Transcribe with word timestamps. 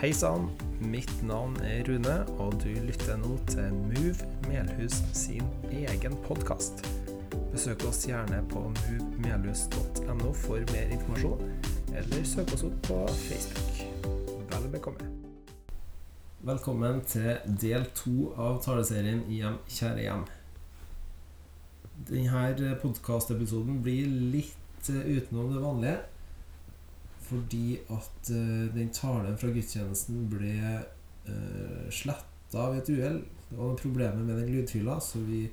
Hei 0.00 0.14
sann, 0.14 0.46
mitt 0.80 1.10
navn 1.28 1.58
er 1.60 1.82
Rune, 1.84 2.14
og 2.40 2.54
du 2.62 2.70
lytter 2.86 3.18
nå 3.20 3.34
til 3.50 3.74
Move 3.76 4.28
Melhus 4.46 4.94
sin 5.12 5.44
egen 5.68 6.14
podkast. 6.24 6.80
Besøk 7.50 7.84
oss 7.84 8.06
gjerne 8.08 8.38
på 8.48 8.62
movemelhus.no 8.72 10.30
for 10.40 10.64
mer 10.72 10.94
informasjon, 10.96 11.42
eller 11.92 12.24
søk 12.24 12.54
oss 12.56 12.64
opp 12.64 12.78
på 12.86 12.96
Facebook. 13.26 13.82
Vel 14.54 14.70
bekomme. 14.72 15.10
Velkommen 16.48 17.02
til 17.04 17.36
del 17.60 17.84
to 17.92 18.30
av 18.40 18.62
taleserien 18.64 19.20
Hjem, 19.28 19.60
kjære 19.68 20.06
hjem. 20.06 20.24
Denne 22.08 22.72
podkastepisoden 22.80 23.84
blir 23.84 24.08
litt 24.08 24.88
eh, 24.88 25.12
utenom 25.18 25.52
det 25.52 25.60
vanlige. 25.66 26.00
Fordi 27.30 27.78
at 27.94 28.32
uh, 28.34 28.66
den 28.74 28.90
talen 28.94 29.38
fra 29.38 29.52
gudstjenesten 29.54 30.26
ble 30.32 30.54
uh, 31.28 31.86
sletta 31.94 32.66
ved 32.72 32.82
et 32.82 32.92
uhell. 32.96 33.20
Det 33.50 33.58
var 33.58 33.70
noen 33.70 33.80
problemer 33.80 34.24
med 34.24 34.40
den 34.42 34.50
lydfila, 34.50 34.98
så 35.02 35.22
vi 35.22 35.44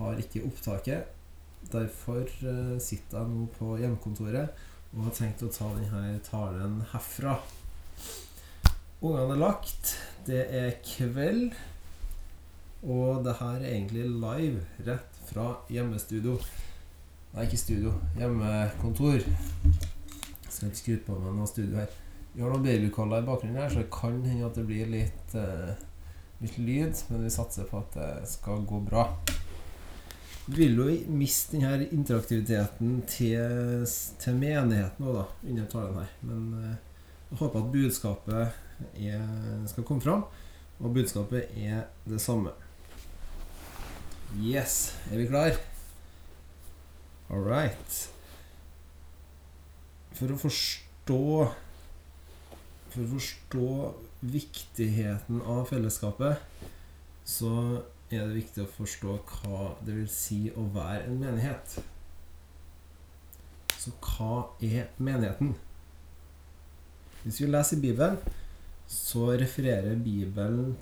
har 0.00 0.18
ikke 0.18 0.42
opptaket. 0.48 1.16
Derfor 1.70 2.26
uh, 2.42 2.76
sitter 2.82 3.20
jeg 3.20 3.30
nå 3.30 3.46
på 3.58 3.76
hjemmekontoret 3.78 4.66
og 4.90 5.04
har 5.06 5.14
tenkt 5.14 5.44
å 5.46 5.50
ta 5.54 5.68
denne 5.76 6.18
talen 6.26 6.80
herfra. 6.90 7.36
Ungene 9.00 9.36
er 9.36 9.38
lagt. 9.40 9.94
Det 10.26 10.40
er 10.50 10.74
kveld. 10.84 11.54
Og 12.82 13.22
det 13.24 13.36
her 13.38 13.60
er 13.60 13.68
egentlig 13.70 14.08
live 14.08 14.64
rett 14.88 15.22
fra 15.30 15.52
hjemmestudio. 15.70 16.40
Nei, 17.34 17.46
ikke 17.46 17.60
studio. 17.60 17.94
Hjemmekontor. 18.18 19.22
Skal 20.50 20.70
ikke 20.70 20.80
skryte 20.80 21.06
på 21.06 21.18
meg 21.20 21.36
noe 21.38 21.48
studio 21.50 21.78
her. 21.78 21.92
Vi 22.32 22.42
har 22.42 22.52
noen 22.52 22.64
babycaller 22.64 23.22
i 23.22 23.26
bakgrunnen 23.26 23.58
her, 23.58 23.70
så 23.70 23.82
det 23.82 23.92
kan 23.94 24.18
hende 24.26 24.46
at 24.46 24.58
det 24.58 24.66
blir 24.68 24.90
litt, 24.90 25.34
uh, 25.34 25.72
litt 26.42 26.58
lyd. 26.58 27.04
Men 27.10 27.24
vi 27.26 27.32
satser 27.34 27.68
på 27.70 27.80
at 27.82 27.96
det 27.96 28.10
skal 28.30 28.66
gå 28.68 28.82
bra. 28.86 29.06
Vi 30.50 30.56
vil 30.58 30.78
jo 30.78 30.86
miste 31.14 31.58
denne 31.58 31.86
interaktiviteten 31.94 33.02
til, 33.10 33.86
til 34.18 34.38
menigheten 34.38 35.06
òg, 35.06 35.20
da, 35.20 35.26
under 35.46 35.68
talen 35.70 36.00
her. 36.02 36.14
Men 36.26 36.46
uh, 36.58 36.70
jeg 37.30 37.42
håper 37.42 37.62
at 37.62 37.72
budskapet 37.74 38.62
er, 38.98 39.26
skal 39.70 39.86
komme 39.86 40.02
fram, 40.02 40.24
og 40.80 40.94
budskapet 40.96 41.50
er 41.58 41.84
det 42.08 42.22
samme. 42.22 42.54
Yes. 44.38 44.96
Er 45.10 45.18
vi 45.18 45.26
klar? 45.26 45.58
All 47.30 47.42
right. 47.46 48.10
For 50.20 50.34
å 50.34 50.36
forstå 50.36 51.20
For 52.90 53.04
å 53.04 53.10
forstå 53.14 53.68
viktigheten 54.20 55.38
av 55.48 55.62
fellesskapet, 55.70 56.42
så 57.24 57.52
er 58.10 58.26
det 58.26 58.40
viktig 58.40 58.64
å 58.64 58.72
forstå 58.74 59.14
hva 59.30 59.70
det 59.86 59.94
vil 59.94 60.10
si 60.12 60.40
å 60.50 60.66
være 60.74 61.06
en 61.06 61.22
menighet. 61.22 61.78
Så 63.78 63.94
hva 64.02 64.42
er 64.60 64.90
menigheten? 64.98 65.54
Hvis 67.22 67.40
vi 67.40 67.48
leser 67.48 67.80
Bibelen, 67.80 68.18
så 68.90 69.30
refererer 69.38 69.96
Bibelen 70.02 70.74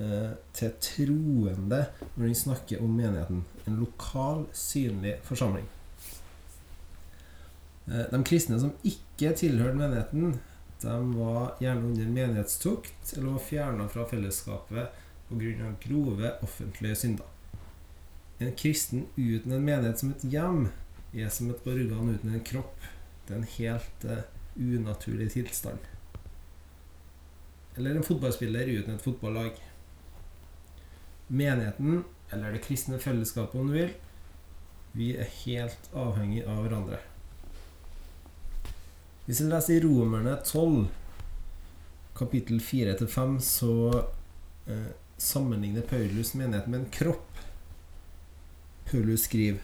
eh, 0.00 0.32
til 0.56 0.74
troende 0.82 1.84
når 2.16 2.24
den 2.24 2.38
snakker 2.42 2.82
om 2.82 2.96
menigheten. 3.04 3.44
En 3.68 3.82
lokal, 3.84 4.48
synlig 4.56 5.18
forsamling. 5.28 5.68
Eh, 7.90 8.04
de 8.10 8.24
kristne 8.24 8.58
som 8.60 8.74
ikke 8.86 9.32
tilhørte 9.38 9.78
menigheten, 9.78 10.38
de 10.82 10.96
var 11.16 11.56
gjerne 11.62 11.88
under 11.90 12.10
menighetstukt 12.12 13.14
eller 13.16 13.34
var 13.34 13.46
fjerna 13.48 13.88
fra 13.90 14.04
fellesskapet 14.06 15.04
pga. 15.28 15.72
grove 15.82 16.32
offentlige 16.42 16.96
synder. 16.96 17.26
En 18.38 18.52
kristen 18.52 19.06
uten 19.16 19.52
en 19.52 19.64
menighet 19.64 19.98
som 19.98 20.10
et 20.10 20.24
hjem 20.24 20.68
er 21.12 21.28
som 21.28 21.50
et 21.50 21.66
organ 21.66 22.14
uten 22.14 22.34
en 22.34 22.44
kropp. 22.44 22.76
Det 23.26 23.34
er 23.34 23.38
en 23.38 23.54
helt 23.56 24.04
uh, 24.04 24.22
unaturlig 24.56 25.32
tilstand. 25.32 25.78
Eller 27.76 27.96
en 27.96 28.06
fotballspiller 28.06 28.70
uten 28.70 28.94
et 28.94 29.02
fotballag. 29.02 29.58
Menigheten, 31.28 32.04
eller 32.32 32.52
det 32.52 32.62
kristne 32.64 32.98
fellesskapet 32.98 33.60
om 33.60 33.68
du 33.68 33.80
vil, 33.80 33.92
vi 34.92 35.14
er 35.16 35.36
helt 35.44 35.90
avhengig 35.92 36.44
av 36.46 36.62
hverandre. 36.62 37.02
Hvis 39.28 39.40
vi 39.40 39.46
leser 39.50 39.74
i 39.74 39.80
Romerne 39.84 40.38
12, 40.40 40.86
kapittel 42.16 42.62
4-5, 42.64 43.34
så 43.44 43.74
eh, 44.66 44.86
sammenligner 45.20 45.84
Paulus 45.84 46.32
menigheten 46.34 46.72
med 46.72 46.80
en 46.80 46.86
kropp. 46.90 47.42
Paulus 48.88 49.26
skriver 49.28 49.60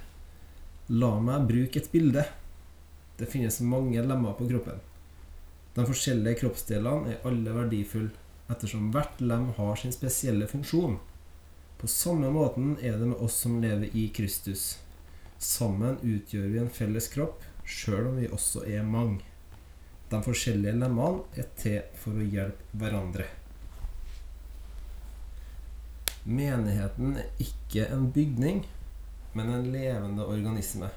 La 0.92 1.14
meg 1.16 1.48
bruke 1.48 1.80
et 1.80 1.88
bilde. 1.94 2.26
Det 3.16 3.30
finnes 3.32 3.62
mange 3.64 4.04
lemmer 4.04 4.36
på 4.36 4.50
kroppen. 4.52 4.84
De 5.72 5.88
forskjellige 5.88 6.42
kroppsdelene 6.44 7.16
er 7.16 7.24
alle 7.24 7.56
verdifulle, 7.56 8.12
ettersom 8.52 8.92
hvert 8.92 9.24
lem 9.24 9.54
har 9.56 9.80
sin 9.80 9.96
spesielle 9.96 10.44
funksjon. 10.44 11.00
På 11.80 11.88
samme 11.88 12.28
måten 12.36 12.76
er 12.82 13.00
det 13.00 13.14
med 13.14 13.16
oss 13.16 13.40
som 13.46 13.62
lever 13.64 13.96
i 13.96 14.10
Kristus. 14.12 14.74
Sammen 15.40 16.02
utgjør 16.04 16.50
vi 16.52 16.66
en 16.68 16.74
felles 16.82 17.08
kropp, 17.16 17.40
sjøl 17.64 18.12
om 18.12 18.20
vi 18.20 18.28
også 18.28 18.68
er 18.68 18.84
mange. 18.84 19.24
De 20.14 20.20
forskjellige 20.22 20.76
lemmene 20.78 21.24
er 21.34 21.48
til 21.58 21.80
for 21.98 22.14
å 22.14 22.24
hjelpe 22.30 22.78
hverandre. 22.78 23.24
Menigheten 26.24 27.16
er 27.18 27.42
ikke 27.42 27.88
en 27.90 28.06
bygning, 28.14 28.60
men 29.34 29.50
en 29.50 29.66
levende 29.72 30.26
organisme. 30.30 30.92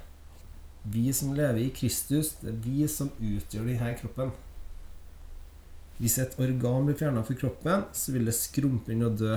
Vi 0.85 1.07
som 1.17 1.33
lever 1.35 1.63
i 1.63 1.72
Kristus, 1.73 2.35
det 2.44 2.51
er 2.53 2.61
vi 2.61 2.85
som 2.91 3.09
utgjør 3.17 3.66
denne 3.72 3.89
kroppen. 3.97 4.35
Hvis 5.97 6.19
et 6.22 6.38
organ 6.39 6.85
blir 6.85 6.99
fjerna 6.99 7.25
fra 7.25 7.39
kroppen, 7.41 7.88
så 7.97 8.13
vil 8.13 8.29
det 8.29 8.38
skrumpe 8.38 8.94
inn 8.94 9.03
og 9.07 9.17
dø. 9.17 9.34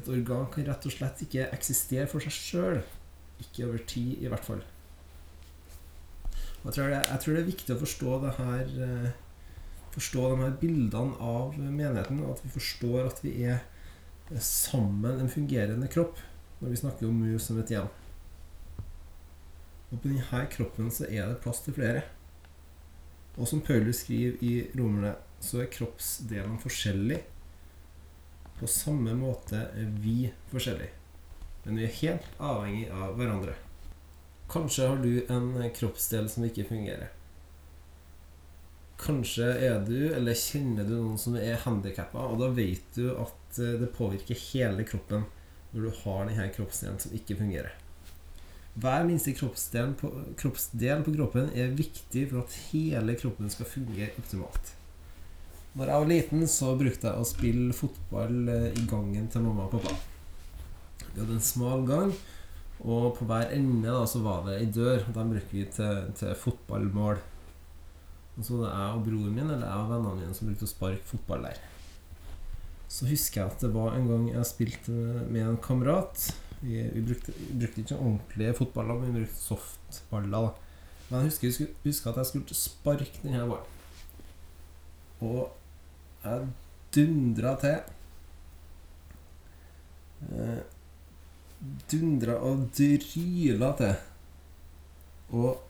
Et 0.00 0.08
organ 0.08 0.48
kan 0.48 0.64
rett 0.70 0.88
og 0.88 0.96
slett 0.96 1.26
ikke 1.28 1.50
eksistere 1.52 2.08
for 2.08 2.24
seg 2.24 2.34
sjøl. 2.34 2.80
Ikke 3.44 3.68
over 3.68 3.84
tid, 3.84 4.16
i 4.24 4.32
hvert 4.32 4.48
fall. 4.48 4.64
Jeg 6.68 6.74
tror, 6.76 6.90
det, 6.92 7.00
jeg 7.00 7.20
tror, 7.24 7.32
det, 7.32 7.40
er 7.40 7.48
viktig 7.48 7.72
å 7.72 7.80
forstå 7.80 8.16
det 8.20 8.30
her 8.36 8.72
eh, 8.84 9.12
Forstå 9.94 10.24
de 10.28 10.42
her 10.42 10.56
bildene 10.60 11.16
av 11.24 11.54
menigheten, 11.56 12.18
at 12.28 12.42
vi 12.44 12.50
forstår 12.52 13.06
at 13.08 13.22
vi 13.24 13.32
er 13.48 13.62
sammen 14.44 15.22
en 15.22 15.32
fungerende 15.32 15.88
kropp 15.90 16.20
når 16.60 16.74
vi 16.74 16.80
snakker 16.82 17.08
om 17.08 17.16
mus 17.24 17.46
som 17.48 17.56
et 17.58 17.72
hjem. 17.72 17.88
Og 19.88 19.96
på 19.96 20.10
denne 20.10 20.42
kroppen 20.52 20.92
så 20.92 21.08
er 21.08 21.30
det 21.30 21.40
plass 21.42 21.62
til 21.64 21.74
flere. 21.78 22.04
Og 23.40 23.48
som 23.48 23.64
Paulus 23.64 24.02
skriver 24.04 24.44
i 24.44 24.52
Romerne, 24.76 25.14
så 25.40 25.62
er 25.64 25.72
kroppsdelene 25.72 26.60
forskjellige. 26.60 27.24
På 28.60 28.68
samme 28.70 29.16
måte 29.16 29.64
er 29.72 29.88
vi 30.04 30.28
forskjellige. 30.52 30.92
Men 31.64 31.80
vi 31.80 31.88
er 31.88 31.98
helt 32.02 32.28
avhengig 32.42 32.86
av 32.92 33.16
hverandre. 33.16 33.56
Kanskje 34.48 34.88
har 34.88 35.00
du 35.04 35.26
en 35.28 35.50
kroppsdel 35.76 36.28
som 36.32 36.46
ikke 36.48 36.66
fungerer. 36.70 37.10
Kanskje 38.98 39.46
er 39.62 39.82
du, 39.86 40.08
eller 40.10 40.34
kjenner 40.34 40.86
du 40.88 40.96
noen 40.96 41.18
som 41.20 41.36
er 41.38 41.60
handikappa, 41.62 42.24
og 42.32 42.40
da 42.40 42.48
vet 42.56 42.96
du 42.96 43.12
at 43.12 43.60
eh, 43.62 43.76
det 43.78 43.92
påvirker 43.94 44.40
hele 44.48 44.86
kroppen 44.88 45.28
når 45.70 45.84
du 45.84 46.00
har 46.00 46.24
denne 46.26 46.48
kroppsdelen 46.54 46.98
som 47.02 47.14
ikke 47.14 47.36
fungerer. 47.38 47.76
Hver 48.78 49.04
minste 49.06 49.34
kroppsdel 49.34 49.92
på, 49.98 50.10
kroppsdel 50.38 51.04
på 51.06 51.14
kroppen 51.14 51.52
er 51.54 51.76
viktig 51.78 52.24
for 52.30 52.42
at 52.44 52.56
hele 52.72 53.14
kroppen 53.18 53.50
skal 53.52 53.70
fungere 53.70 54.14
optimalt. 54.18 54.74
Når 55.78 55.90
jeg 55.90 56.02
var 56.02 56.10
liten, 56.10 56.44
så 56.50 56.72
brukte 56.78 57.10
jeg 57.10 57.20
å 57.20 57.28
spille 57.28 57.76
fotball 57.76 58.50
eh, 58.50 58.68
i 58.72 58.86
gangen 58.90 59.28
til 59.30 59.44
mamma 59.44 59.68
og 59.68 59.76
pappa. 59.76 59.94
Vi 61.04 61.20
hadde 61.20 61.36
en 61.36 61.44
smal 61.44 61.84
gang, 61.86 62.16
og 62.84 63.16
på 63.18 63.26
hver 63.26 63.50
ende 63.54 63.90
da, 63.90 64.04
så 64.06 64.20
var 64.22 64.44
det 64.46 64.58
ei 64.60 64.68
dør. 64.70 65.02
De 65.06 65.24
brukte 65.32 65.54
vi 65.54 65.64
til, 65.74 66.04
til, 66.18 66.34
fotballmål. 66.38 67.18
Og 68.38 68.44
så 68.46 68.60
det 68.60 68.68
jeg 68.70 68.92
og 68.94 69.02
broren 69.06 69.34
min 69.34 69.50
eller 69.50 69.66
jeg 69.66 69.82
og 69.82 69.90
vennene 69.90 70.20
mine 70.20 70.36
som 70.36 70.50
brukte 70.50 70.68
å 70.68 70.70
sparke 70.70 71.08
fotball 71.08 71.48
der. 71.48 71.58
Så 72.88 73.08
husker 73.10 73.42
jeg 73.42 73.50
at 73.50 73.64
det 73.64 73.72
var 73.74 73.96
en 73.96 74.06
gang 74.08 74.28
jeg 74.30 74.48
spilte 74.48 74.94
med 75.26 75.42
en 75.42 75.58
kamerat. 75.62 76.28
Vi, 76.60 76.78
vi, 76.94 77.02
brukte, 77.02 77.34
brukte, 77.34 77.82
ikke 77.82 77.98
ordentlige 77.98 78.54
fotballer, 78.60 79.02
men 79.02 79.12
vi 79.12 79.24
brukte 79.24 79.42
softballer. 79.42 80.30
Da. 80.46 81.02
Men 81.08 81.18
jeg 81.18 81.32
husker, 81.32 81.68
husker, 81.82 82.10
at 82.14 82.22
jeg 82.22 82.30
skulle 82.30 82.62
sparke 82.62 83.22
denne 83.24 83.44
ballen. 83.50 83.76
Og 85.18 85.50
jeg 86.22 86.48
dundra 86.94 87.58
til. 87.58 87.78
Eh, 90.30 90.58
dundra 91.90 92.38
og 92.44 92.68
dryla 92.76 93.72
til. 93.78 93.94
Og 95.34 95.64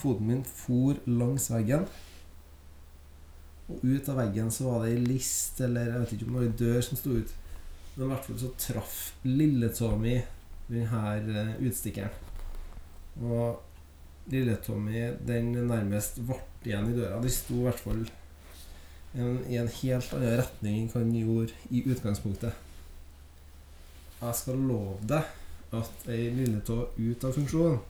foten 0.00 0.28
min 0.28 0.44
for 0.46 0.98
langs 1.06 1.50
veggen. 1.52 1.86
Og 3.70 3.82
ut 3.82 4.08
av 4.10 4.18
veggen 4.18 4.50
så 4.52 4.68
var 4.68 4.84
det 4.84 4.94
ei 4.94 5.02
list, 5.04 5.60
eller 5.64 5.88
jeg 5.88 6.00
vet 6.00 6.14
ikke 6.16 6.28
om 6.28 6.36
det 6.36 6.40
var 6.40 6.48
ei 6.48 6.60
dør 6.62 6.86
som 6.86 7.00
sto 7.00 7.16
ut. 7.16 7.34
Men 7.94 8.06
i 8.06 8.12
hvert 8.12 8.28
fall 8.28 8.40
så 8.40 8.54
traff 8.60 8.96
lille-Tommy 9.28 10.16
denne 10.72 11.42
eh, 11.42 11.54
utstikkeren. 11.66 12.10
Og 13.20 13.60
lille-Tommy, 14.32 15.12
den 15.26 15.52
nærmest 15.68 16.22
ble 16.24 16.38
igjen 16.64 16.90
i 16.92 16.96
døra. 16.96 17.20
De 17.22 17.32
sto 17.32 17.58
i 17.60 17.66
hvert 17.66 17.82
fall 17.82 18.04
i 19.12 19.58
en 19.60 19.68
helt 19.68 20.14
annen 20.16 20.38
retning 20.40 20.76
enn 20.80 20.92
hva 20.92 21.02
den 21.02 21.16
gjorde 21.18 21.56
i 21.70 21.82
utgangspunktet. 21.84 22.54
Jeg 24.22 24.38
skal 24.38 24.60
love 24.68 25.00
deg 25.10 25.74
at 25.74 26.04
ei 26.12 26.28
lilletå 26.30 26.76
ut 26.94 27.24
av 27.26 27.34
funksjon, 27.34 27.80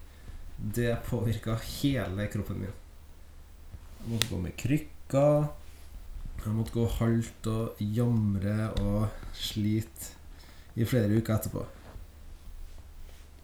det 0.56 0.94
påvirka 1.04 1.58
hele 1.60 2.28
kroppen 2.32 2.62
min. 2.62 2.78
Jeg 4.02 4.12
måtte 4.14 4.30
gå 4.30 4.38
med 4.40 4.56
krykker. 4.58 5.50
Jeg 6.42 6.54
måtte 6.56 6.74
gå 6.74 6.86
halvt 6.96 7.48
og 7.52 7.82
jamre 7.94 8.72
og 8.82 9.34
slite 9.36 10.16
i 10.74 10.86
flere 10.88 11.12
uker 11.12 11.36
etterpå. 11.36 11.62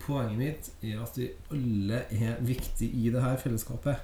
Poenget 0.02 0.40
mitt 0.40 0.70
er 0.80 1.02
at 1.04 1.18
vi 1.20 1.28
alle 1.52 2.00
er 2.08 2.40
viktige 2.40 3.04
i 3.04 3.12
det 3.12 3.22
her 3.22 3.36
fellesskapet. 3.38 4.00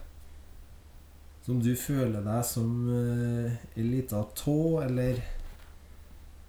Så 1.43 1.53
om 1.57 1.63
du 1.65 1.73
føler 1.77 2.21
deg 2.25 2.45
som 2.47 2.69
uh, 2.89 3.57
ei 3.75 3.87
lita 3.89 4.23
tå, 4.37 4.83
eller 4.85 5.19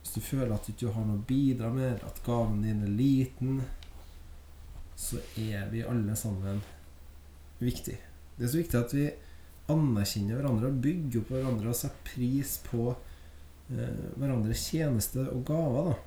hvis 0.05 0.13
du 0.13 0.21
føler 0.21 0.53
at 0.53 0.67
du 0.67 0.69
ikke 0.69 0.91
har 0.93 1.05
noe 1.07 1.17
å 1.17 1.25
bidra 1.25 1.71
med, 1.73 2.03
at 2.05 2.19
gaven 2.21 2.59
din 2.61 2.83
er 2.85 2.91
liten, 2.93 3.55
så 4.93 5.17
er 5.41 5.65
vi 5.71 5.81
alle 5.81 6.13
sammen 6.15 6.59
viktige. 7.57 7.97
Det 8.37 8.45
er 8.45 8.51
så 8.53 8.59
viktig 8.59 8.77
at 8.77 8.93
vi 8.93 9.07
anerkjenner 9.73 10.37
hverandre 10.37 10.69
og 10.69 10.77
bygger 10.83 11.23
opp 11.23 11.31
hverandre 11.33 11.71
og 11.71 11.79
setter 11.79 12.05
pris 12.05 12.51
på 12.67 12.91
eh, 12.93 14.05
hverandres 14.19 14.67
tjeneste 14.69 15.25
og 15.25 15.41
gaver. 15.47 15.89
da. 15.89 15.97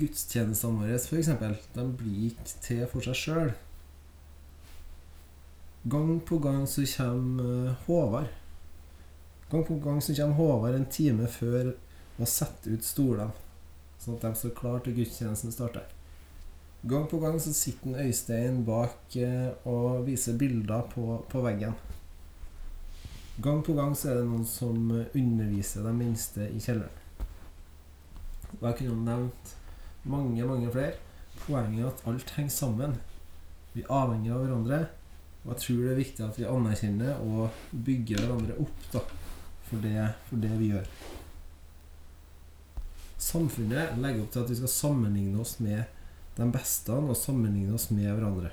Gudstjenestene 0.00 0.80
våre, 0.80 0.96
f.eks., 0.96 1.28
de 1.76 1.86
blir 2.00 2.30
ikke 2.30 2.64
til 2.64 2.82
for 2.88 3.04
seg 3.04 3.20
sjøl. 3.20 3.52
Gang 5.92 6.16
på 6.24 6.40
gang 6.40 6.64
så 6.64 6.88
kommer 6.96 7.68
eh, 7.68 7.78
Håvard. 7.84 8.32
Gang 9.50 9.64
på 9.64 9.74
gang 9.78 10.02
så 10.02 10.14
kommer 10.14 10.34
Håvard 10.34 10.74
en 10.74 10.88
time 10.90 11.26
før 11.30 11.68
og 12.16 12.26
setter 12.26 12.74
ut 12.74 12.86
stolene, 12.86 13.28
sånn 14.02 14.16
at 14.16 14.24
de 14.24 14.38
står 14.40 14.54
klare 14.58 14.80
til 14.82 14.96
gudstjenesten 14.96 15.54
starter. 15.54 15.84
Gang 16.86 17.06
på 17.10 17.20
gang 17.22 17.38
så 17.42 17.52
sitter 17.54 18.00
Øystein 18.02 18.64
bak 18.66 19.14
eh, 19.18 19.52
og 19.66 20.04
viser 20.06 20.36
bilder 20.38 20.82
på, 20.90 21.20
på, 21.30 21.42
veggen. 21.42 21.74
Gang 23.42 23.62
på 23.66 23.74
gang 23.76 23.94
så 23.94 24.10
er 24.10 24.20
det 24.20 24.26
noen 24.28 24.46
som 24.48 24.90
underviser 24.90 25.86
de 25.86 25.94
minste 25.94 26.48
i 26.50 26.62
kjelleren. 26.62 27.02
Og 28.56 28.68
jeg 28.68 28.78
kunne 28.80 29.06
nevnt 29.06 29.54
mange, 30.06 30.46
mange 30.46 30.70
flere. 30.74 30.94
Poenget 31.44 31.84
er 31.84 31.90
at 31.90 32.06
alt 32.10 32.34
henger 32.36 32.54
sammen. 32.54 32.98
Vi 33.74 33.84
er 33.84 33.92
avhengig 33.92 34.32
av 34.34 34.42
hverandre. 34.42 34.80
Og 35.44 35.52
jeg 35.52 35.62
tror 35.62 35.82
det 35.82 35.92
er 35.92 36.02
viktig 36.02 36.26
at 36.26 36.38
vi 36.40 36.50
anerkjenner 36.50 37.22
og 37.22 37.82
bygger 37.86 38.22
hverandre 38.24 38.58
opp 38.62 38.86
da, 38.94 39.02
for, 39.68 39.82
det, 39.82 40.08
for 40.28 40.42
det 40.42 40.52
vi 40.60 40.72
gjør. 40.72 40.88
Samfunnet 43.26 43.96
legger 43.98 44.22
opp 44.22 44.32
til 44.34 44.44
at 44.44 44.52
vi 44.52 44.58
skal 44.60 44.72
sammenligne 44.72 45.40
oss 45.42 45.56
med 45.64 45.84
de 46.36 46.46
beste 46.52 46.94
og 46.94 47.16
sammenligne 47.18 47.74
oss 47.74 47.88
med 47.90 48.10
hverandre. 48.10 48.52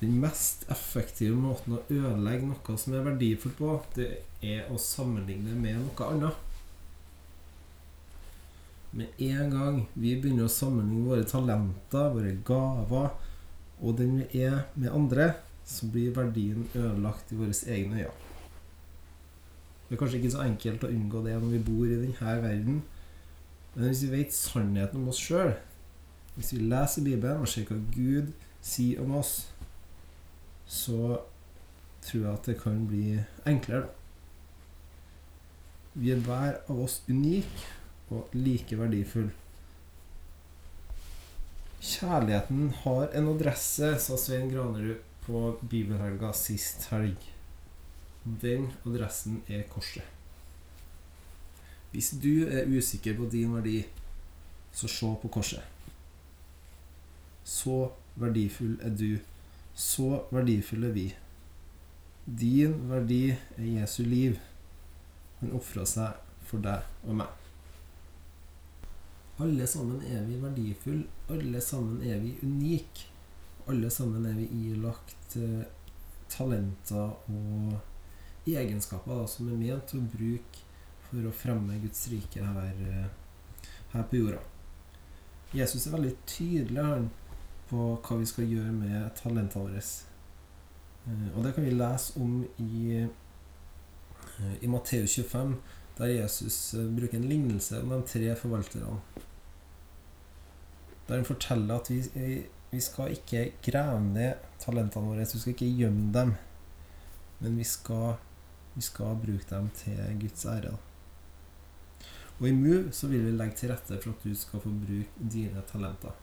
Den 0.00 0.16
mest 0.20 0.64
effektive 0.72 1.36
måten 1.38 1.76
å 1.76 1.84
ødelegge 1.92 2.48
noe 2.48 2.78
som 2.80 2.96
er 2.96 3.06
verdifullt 3.06 3.60
på, 3.60 3.76
det 3.94 4.08
er 4.42 4.66
å 4.72 4.80
sammenligne 4.80 5.54
med 5.54 5.78
noe 5.84 6.08
annet. 6.10 6.40
Med 8.94 9.22
en 9.28 9.54
gang 9.54 9.78
vi 9.94 10.16
begynner 10.16 10.48
å 10.48 10.52
sammenligne 10.52 11.08
våre 11.12 11.28
talenter, 11.28 12.10
våre 12.14 12.34
gaver 12.46 13.08
og 13.80 13.96
den 13.98 14.20
vi 14.20 14.44
er 14.46 14.64
med 14.74 14.92
andre, 14.94 15.32
så 15.64 15.88
blir 15.92 16.14
verdien 16.16 16.66
ødelagt 16.74 17.32
i 17.32 17.38
våre 17.38 17.56
egne 17.76 18.04
øyne. 18.04 18.33
Det 19.94 20.00
er 20.00 20.06
kanskje 20.08 20.18
ikke 20.18 20.30
så 20.34 20.42
enkelt 20.42 20.84
å 20.84 20.88
unngå 20.90 21.20
det 21.22 21.32
når 21.38 21.50
vi 21.52 21.58
bor 21.62 21.82
i 21.86 21.96
denne 22.00 22.30
verden, 22.42 22.78
men 23.76 23.84
hvis 23.86 24.00
vi 24.02 24.08
vet 24.10 24.32
sannheten 24.34 24.98
om 24.98 25.10
oss 25.12 25.20
sjøl, 25.22 25.52
hvis 26.34 26.48
vi 26.56 26.64
leser 26.66 27.04
Bibelen 27.06 27.44
og 27.44 27.50
ser 27.52 27.68
hva 27.68 27.76
Gud 27.94 28.32
sier 28.58 29.04
om 29.04 29.12
oss, 29.20 29.30
så 30.66 31.20
tror 32.02 32.24
jeg 32.24 32.32
at 32.32 32.48
det 32.50 32.56
kan 32.64 32.80
bli 32.90 33.20
enklere. 33.46 33.92
Vi 35.94 36.10
er 36.10 36.24
hver 36.26 36.58
av 36.66 36.80
oss 36.88 36.96
unik 37.06 37.62
og 38.10 38.34
like 38.34 38.80
verdifull. 38.80 39.30
Kjærligheten 41.78 42.74
har 42.82 43.14
en 43.14 43.30
adresse, 43.36 43.94
sa 44.02 44.18
Svein 44.18 44.50
Granerud 44.50 45.06
på 45.28 45.46
bibelhelga 45.62 46.34
sist 46.34 46.88
helg. 46.90 47.30
Den 48.24 48.70
adressen 48.86 49.42
er 49.48 49.66
korset. 49.68 50.04
Hvis 51.92 52.10
du 52.22 52.46
er 52.48 52.66
usikker 52.66 53.16
på 53.16 53.28
din 53.30 53.52
verdi, 53.54 53.84
så 54.72 54.88
se 54.88 55.10
på 55.22 55.28
korset. 55.28 55.62
Så 57.44 57.90
verdifull 58.16 58.78
er 58.82 58.96
du. 58.96 59.18
Så 59.74 60.24
verdifull 60.32 60.88
er 60.88 60.96
vi. 60.96 61.06
Din 62.24 62.74
verdi 62.88 63.30
er 63.30 63.68
Jesu 63.76 64.02
liv. 64.08 64.40
Han 65.40 65.52
ofra 65.52 65.84
seg 65.86 66.16
for 66.48 66.64
deg 66.64 66.82
og 67.04 67.20
meg. 67.20 67.28
Alle 69.44 69.66
sammen 69.68 70.00
er 70.08 70.24
vi 70.24 70.40
verdifulle. 70.40 71.06
Alle 71.28 71.60
sammen 71.60 72.00
er 72.02 72.18
vi 72.22 72.38
unike. 72.42 73.10
Alle 73.68 73.90
sammen 73.90 74.26
er 74.26 74.36
vi 74.38 74.48
ilagt 74.72 75.36
eh, 75.36 75.64
talenter 76.28 77.12
og 77.28 77.74
egenskaper 78.52 79.20
da, 79.20 79.26
som 79.28 79.48
er 79.48 79.60
ment 79.60 79.94
å 79.96 80.00
bruke 80.12 80.64
for 81.08 81.28
å 81.28 81.34
fremme 81.34 81.78
Guds 81.82 82.06
rike 82.12 82.44
her, 82.44 82.80
eh, 82.88 83.06
her 83.92 84.08
på 84.10 84.20
jorda. 84.20 84.40
Jesus 85.54 85.86
er 85.86 85.94
veldig 85.96 86.16
tydelig 86.26 86.84
han, 86.84 87.10
på 87.68 87.84
hva 87.96 88.18
vi 88.20 88.26
skal 88.28 88.50
gjøre 88.50 88.72
med 88.72 89.14
talentene 89.16 89.64
våre. 89.64 89.82
Eh, 91.06 91.28
og 91.36 91.44
det 91.44 91.54
kan 91.54 91.64
vi 91.64 91.70
lese 91.70 92.20
om 92.20 92.44
i, 92.58 93.02
eh, 93.04 94.56
i 94.60 94.66
Matteus 94.66 95.16
25, 95.16 95.56
der 95.98 96.06
Jesus 96.06 96.74
bruker 96.74 97.16
en 97.16 97.28
lignelse 97.28 97.82
om 97.82 97.88
de 97.88 98.02
tre 98.02 98.34
forvalterne. 98.34 99.00
Der 101.08 101.14
han 101.16 101.24
forteller 101.24 101.76
at 101.76 101.90
vi, 101.90 102.02
vi 102.70 102.80
skal 102.80 103.12
ikke 103.14 103.52
grave 103.62 104.00
ned 104.00 104.34
talentene 104.58 105.06
våre, 105.06 105.26
vi 105.32 105.38
skal 105.38 105.52
ikke 105.52 105.76
gjemme 105.78 106.12
dem. 106.12 106.34
Men 107.38 107.58
vi 107.58 107.64
skal, 107.64 108.16
vi 108.74 108.82
skal 108.82 109.16
bruke 109.22 109.46
dem 109.50 109.70
til 109.78 110.18
Guds 110.20 110.44
ære. 110.50 110.74
Og 112.40 112.48
i 112.48 112.52
Move 112.52 112.92
så 112.92 113.08
vil 113.08 113.24
vi 113.26 113.36
legge 113.36 113.56
til 113.56 113.70
rette 113.70 114.00
for 114.02 114.10
at 114.10 114.24
du 114.24 114.34
skal 114.34 114.60
få 114.60 114.68
bruke 114.68 115.28
dine 115.32 115.62
talenter. 115.70 116.14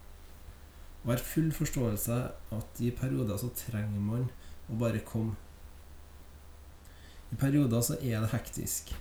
Og 1.04 1.14
har 1.14 1.24
full 1.26 1.52
forståelse 1.52 2.18
at 2.52 2.82
i 2.84 2.92
perioder 2.92 3.38
så 3.38 3.50
trenger 3.58 4.02
man 4.02 4.28
å 4.70 4.78
bare 4.78 5.00
komme. 5.08 5.38
I 7.32 7.40
perioder 7.40 7.82
så 7.82 7.96
er 8.02 8.20
det 8.22 8.34
hektisk. 8.34 8.92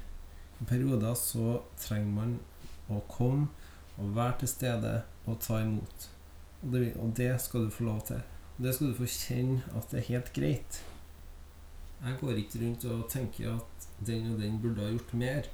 I 0.60 0.68
perioder 0.68 1.14
så 1.18 1.58
trenger 1.80 2.14
man 2.14 2.38
å 2.88 3.02
komme 3.10 3.48
og 3.98 4.14
være 4.16 4.38
til 4.40 4.52
stede 4.54 4.94
og 5.26 5.40
ta 5.42 5.60
imot. 5.64 6.08
Og 6.62 6.72
det, 6.72 6.92
og 6.96 7.12
det 7.16 7.32
skal 7.42 7.66
du 7.66 7.74
få 7.74 7.88
lov 7.88 8.00
til. 8.06 8.22
Og 8.56 8.64
det 8.64 8.74
skal 8.76 8.92
du 8.92 8.96
få 8.96 9.10
kjenne 9.10 9.60
at 9.76 9.90
det 9.90 10.00
er 10.00 10.08
helt 10.12 10.32
greit. 10.36 10.80
Jeg 12.00 12.16
går 12.20 12.38
ikke 12.40 12.60
rundt 12.62 12.84
og 12.88 13.08
tenker 13.12 13.54
at 13.54 13.88
den 14.06 14.32
og 14.32 14.38
den 14.40 14.60
burde 14.62 14.84
ha 14.84 14.92
gjort 14.92 15.14
mer. 15.14 15.48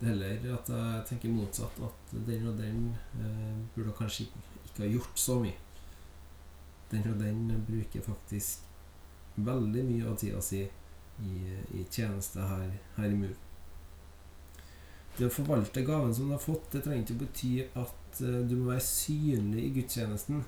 Det 0.00 0.06
er 0.06 0.12
heller 0.12 0.54
at 0.58 0.70
jeg 0.74 1.04
tenker 1.08 1.34
motsatt. 1.34 1.78
At 1.82 2.14
den 2.26 2.46
og 2.46 2.58
den 2.58 2.96
eh, 3.18 3.58
burde 3.74 3.94
kanskje 3.98 4.26
ikke 4.64 4.82
ha 4.82 4.90
gjort 4.90 5.18
så 5.18 5.38
mye. 5.42 5.58
Den 6.90 7.10
og 7.12 7.20
den 7.20 7.64
bruker 7.68 8.02
faktisk 8.02 8.64
veldig 9.36 9.84
mye 9.86 10.08
av 10.10 10.16
tida 10.18 10.40
si 10.42 10.64
i, 10.64 11.34
i 11.74 11.84
tjeneste 11.90 12.42
her, 12.42 12.72
her 12.96 13.12
i 13.12 13.18
Move. 13.18 13.36
Det 15.18 15.26
å 15.26 15.34
forvalte 15.34 15.82
gaven 15.86 16.14
som 16.14 16.28
du 16.28 16.34
har 16.36 16.42
fått, 16.42 16.70
det 16.72 16.84
trenger 16.84 17.02
ikke 17.02 17.16
å 17.16 17.22
bety 17.24 17.52
at 17.66 18.20
uh, 18.22 18.38
du 18.46 18.54
må 18.54 18.70
være 18.70 18.84
synlig 18.86 19.64
i 19.66 19.72
gudstjenesten. 19.80 20.44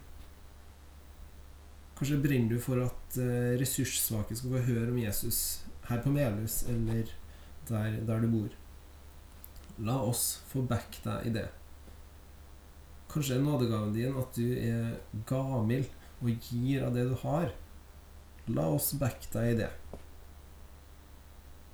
Kanskje 2.00 2.16
brenner 2.24 2.56
du 2.56 2.62
for 2.64 2.80
at 2.80 3.20
uh, 3.20 3.52
ressurssvake 3.60 4.32
skal 4.32 4.54
få 4.56 4.64
høre 4.70 4.88
om 4.88 4.98
Jesus 5.02 5.60
her 5.90 6.00
på 6.00 6.12
Melhus 6.14 6.62
eller 6.72 7.10
der, 7.68 7.98
der 8.08 8.24
du 8.24 8.28
bor. 8.32 8.54
La 9.84 9.98
oss 10.00 10.38
få 10.48 10.62
back 10.64 10.96
deg 11.04 11.28
i 11.28 11.34
det. 11.34 11.46
Kanskje 13.12 13.36
er 13.36 13.44
nådegaven 13.44 13.92
din 13.92 14.16
at 14.16 14.36
du 14.38 14.46
er 14.54 14.94
gavmild 15.28 15.90
og 16.20 16.48
gir 16.48 16.86
av 16.86 16.94
det 16.96 17.04
du 17.10 17.16
har. 17.24 17.52
La 18.48 18.66
oss 18.70 18.92
backe 18.98 19.28
deg 19.34 19.52
i 19.52 19.58
det. 19.60 19.68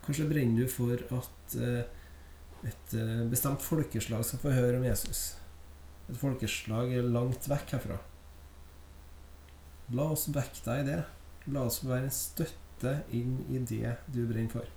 Kanskje 0.06 0.28
brenner 0.30 0.64
du 0.64 0.70
for 0.70 0.98
at 1.18 1.56
eh, 1.58 1.86
et 2.66 2.94
eh, 2.98 3.24
bestemt 3.30 3.62
folkeslag 3.62 4.24
skal 4.26 4.42
få 4.42 4.54
høre 4.54 4.78
om 4.80 4.86
Jesus. 4.86 5.28
Et 6.06 6.18
folkeslag 6.18 6.94
langt 7.10 7.48
vekk 7.50 7.76
herfra. 7.76 7.98
La 9.94 10.08
oss 10.10 10.26
backe 10.34 10.64
deg 10.64 10.82
i 10.82 10.88
det. 10.88 11.02
La 11.54 11.66
oss 11.68 11.82
være 11.84 12.08
en 12.08 12.14
støtte 12.14 12.96
inn 13.14 13.38
i 13.46 13.60
det 13.70 13.92
du 14.10 14.24
brenner 14.26 14.50
for. 14.50 14.72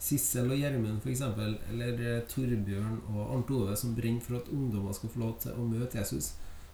Sissel 0.00 0.52
og 0.54 0.56
Gjermund, 0.56 1.02
f.eks., 1.02 1.20
eller 1.68 1.98
eh, 2.00 2.22
Torbjørn 2.30 3.00
og 3.10 3.34
Arnt 3.34 3.50
Ove, 3.52 3.74
som 3.76 3.96
brenner 3.96 4.22
for 4.24 4.38
at 4.38 4.48
ungdommer 4.48 4.94
skal 4.96 5.12
få 5.12 5.20
lov 5.20 5.34
til 5.42 5.58
å 5.58 5.66
møte 5.68 5.98
Jesus, 5.98 6.30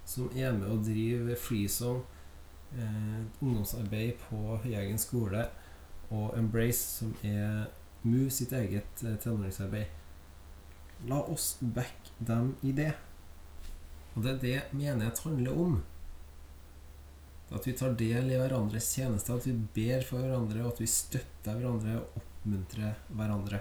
som 0.06 0.28
er 0.36 0.52
med 0.54 0.68
å 0.70 0.76
drive 0.84 1.34
FreeZone, 1.42 2.04
eh, 2.76 3.24
ungdomsarbeid 3.40 4.20
på 4.28 4.60
Høyeggen 4.62 5.02
skole, 5.02 5.42
og 6.14 6.36
Embrace, 6.38 6.84
som 7.00 7.16
er 7.26 7.66
MU 8.04 8.28
sitt 8.30 8.54
eget 8.54 9.02
eh, 9.02 9.18
tenåringsarbeid. 9.24 9.90
La 11.10 11.18
oss 11.26 11.56
backe 11.60 12.14
dem 12.22 12.54
i 12.62 12.70
det. 12.76 12.92
Og 14.14 14.22
det 14.22 14.36
er 14.36 14.42
det 14.44 14.56
menighet 14.76 15.24
handler 15.26 15.58
om. 15.66 15.80
At 17.54 17.66
vi 17.66 17.76
tar 17.78 17.94
del 17.94 18.32
i 18.32 18.38
hverandres 18.40 18.88
tjeneste, 18.96 19.34
at 19.34 19.46
vi 19.46 19.54
ber 19.54 20.02
for 20.06 20.18
hverandre, 20.18 20.64
og 20.64 20.74
at 20.74 20.82
vi 20.82 20.90
støtter 20.90 21.54
hverandre 21.54 22.00
og 22.00 22.20
oppmuntrer 22.20 22.96
hverandre. 23.14 23.60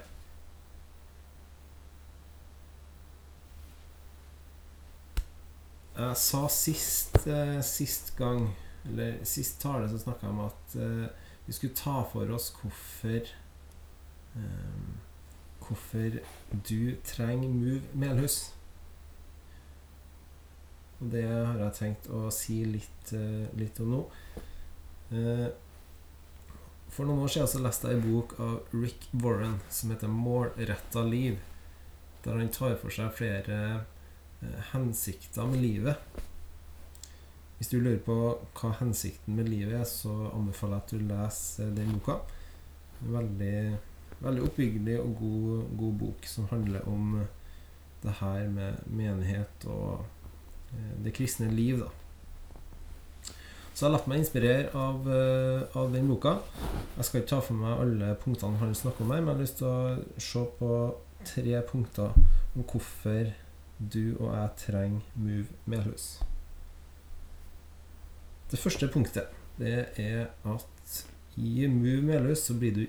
Jeg 5.95 6.17
sa 6.19 6.41
sist, 6.51 7.21
eh, 7.27 7.61
sist 7.63 8.15
gang, 8.17 8.49
eller 8.89 9.21
sist 9.23 9.61
tale, 9.61 9.87
så 9.87 10.01
snakka 10.01 10.27
jeg 10.27 10.33
om 10.33 10.41
at 10.43 10.75
eh, 10.75 11.05
vi 11.45 11.53
skulle 11.53 11.77
ta 11.77 12.01
for 12.11 12.31
oss 12.35 12.51
hvorfor 12.59 13.21
eh, 14.35 14.93
Hvorfor 15.65 16.19
du 16.69 16.93
trenger 17.01 17.49
Move 17.49 17.81
Melhus. 17.97 18.51
Det 21.05 21.25
har 21.27 21.59
jeg 21.59 21.77
tenkt 21.77 22.07
å 22.09 22.25
si 22.33 22.63
litt, 22.65 23.11
eh, 23.13 23.45
litt 23.59 23.79
om 23.83 23.91
nå. 23.93 24.01
Eh, 25.13 25.47
for 26.89 27.05
noen 27.05 27.25
år 27.25 27.33
siden 27.33 27.49
så 27.51 27.61
leste 27.61 27.91
jeg 27.91 27.99
en 27.99 28.07
bok 28.07 28.39
av 28.39 28.61
Rick 28.73 29.09
Warren 29.11 29.59
som 29.69 29.91
heter 29.91 30.07
'Målretta 30.07 31.03
liv'. 31.03 31.37
Der 32.23 32.37
han 32.37 32.49
tar 32.49 32.75
for 32.75 32.89
seg 32.89 33.13
flere 33.13 33.85
eh, 34.41 34.61
hensikter 34.71 35.45
med 35.45 35.61
livet. 35.61 35.97
Hvis 37.57 37.69
du 37.69 37.79
lurer 37.79 37.99
på 37.99 38.39
hva 38.55 38.71
hensikten 38.79 39.35
med 39.35 39.49
livet 39.49 39.73
er, 39.73 39.83
så 39.83 40.31
anbefaler 40.33 40.75
jeg 40.75 40.83
at 40.83 40.89
du 40.89 41.13
leser 41.13 41.75
den 41.75 41.93
boka. 41.99 42.19
Veldig, 43.01 43.77
veldig 44.19 44.43
oppbyggelig 44.43 44.99
og 44.99 45.15
god, 45.19 45.77
god 45.77 45.93
bok 45.93 46.25
som 46.25 46.47
handler 46.47 46.87
om 46.87 47.27
det 48.01 48.11
her 48.11 48.47
med 48.49 48.73
menighet 48.87 49.65
og 49.65 50.05
det 51.03 51.13
kristne 51.15 51.51
liv, 51.51 51.79
da. 51.83 51.91
Så 53.75 53.83
jeg 53.83 53.89
har 53.89 53.97
latt 53.97 54.05
meg 54.07 54.21
inspirere 54.21 54.69
av, 54.79 55.07
eh, 55.11 55.63
av 55.75 55.91
den 55.91 56.07
boka. 56.07 56.37
Jeg 56.95 57.05
skal 57.05 57.21
ikke 57.21 57.29
ta 57.33 57.39
for 57.43 57.59
meg 57.59 57.81
alle 57.83 58.13
punktene 58.15 58.61
han 58.61 58.75
snakker 58.75 59.03
om 59.03 59.11
her, 59.11 59.19
men 59.21 59.27
jeg 59.27 59.35
har 59.35 59.43
lyst 59.43 59.57
til 59.57 59.67
å 59.67 60.21
se 60.29 60.45
på 60.59 60.69
tre 61.25 61.61
punkter 61.67 62.15
om 62.55 62.63
hvorfor 62.63 63.33
du 63.79 64.15
og 64.19 64.31
jeg 64.31 64.49
trenger 64.57 65.01
Move 65.15 65.47
Melhus. 65.65 66.23
Det 68.51 68.59
første 68.59 68.87
punktet 68.87 69.27
det 69.59 69.89
er 69.99 70.29
at 70.45 71.05
i 71.35 71.67
Move 71.67 72.01
Melhus 72.01 72.45
så 72.47 72.55
blir 72.55 72.71
du 72.71 72.85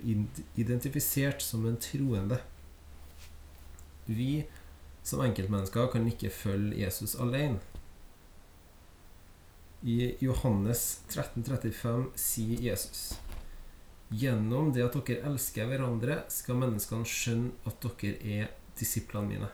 identifisert 0.54 1.42
som 1.42 1.66
en 1.66 1.80
troende. 1.82 2.38
Vi 4.06 4.44
som 5.02 5.22
enkeltmennesker 5.22 5.90
kan 5.90 6.06
ikke 6.06 6.30
følge 6.30 6.84
Jesus 6.84 7.16
alene. 7.18 7.58
I 9.86 10.16
Johannes 10.18 11.00
13,35 11.08 12.06
sier 12.18 12.62
Jesus 12.72 13.12
Gjennom 14.08 14.72
det 14.74 14.82
at 14.82 14.96
dere 14.98 15.30
elsker 15.30 15.66
hverandre, 15.70 16.20
skal 16.30 16.58
menneskene 16.58 17.06
skjønne 17.06 17.70
at 17.70 17.86
dere 17.86 18.18
er 18.22 18.50
disiplene 18.78 19.30
mine. 19.30 19.48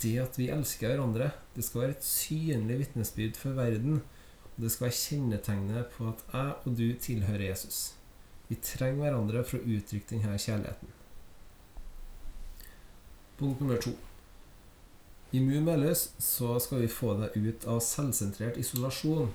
Det 0.00 0.14
at 0.20 0.36
vi 0.36 0.50
elsker 0.52 0.92
hverandre, 0.92 1.30
det 1.56 1.64
skal 1.64 1.86
være 1.86 1.96
et 1.96 2.06
synlig 2.08 2.78
vitnesbyrd 2.82 3.40
for 3.40 3.56
verden. 3.56 4.00
Og 4.54 4.62
det 4.64 4.72
skal 4.72 4.90
være 4.90 5.00
kjennetegnet 5.00 5.92
på 5.96 6.08
at 6.12 6.24
jeg 6.32 6.54
og 6.54 6.80
du 6.80 6.86
tilhører 7.00 7.48
Jesus. 7.48 7.82
Vi 8.48 8.60
trenger 8.60 9.06
hverandre 9.06 9.44
for 9.48 9.60
å 9.60 9.76
uttrykke 9.76 10.10
denne 10.12 10.36
kjærligheten. 10.36 10.98
Punkt 13.40 13.64
nummer 13.64 13.80
to. 13.80 13.96
I 15.34 15.40
Mumeløs 15.42 16.12
så 16.22 16.52
skal 16.62 16.84
vi 16.84 16.90
få 16.92 17.16
deg 17.18 17.34
ut 17.34 17.64
av 17.66 17.80
selvsentrert 17.82 18.58
isolasjon. 18.60 19.32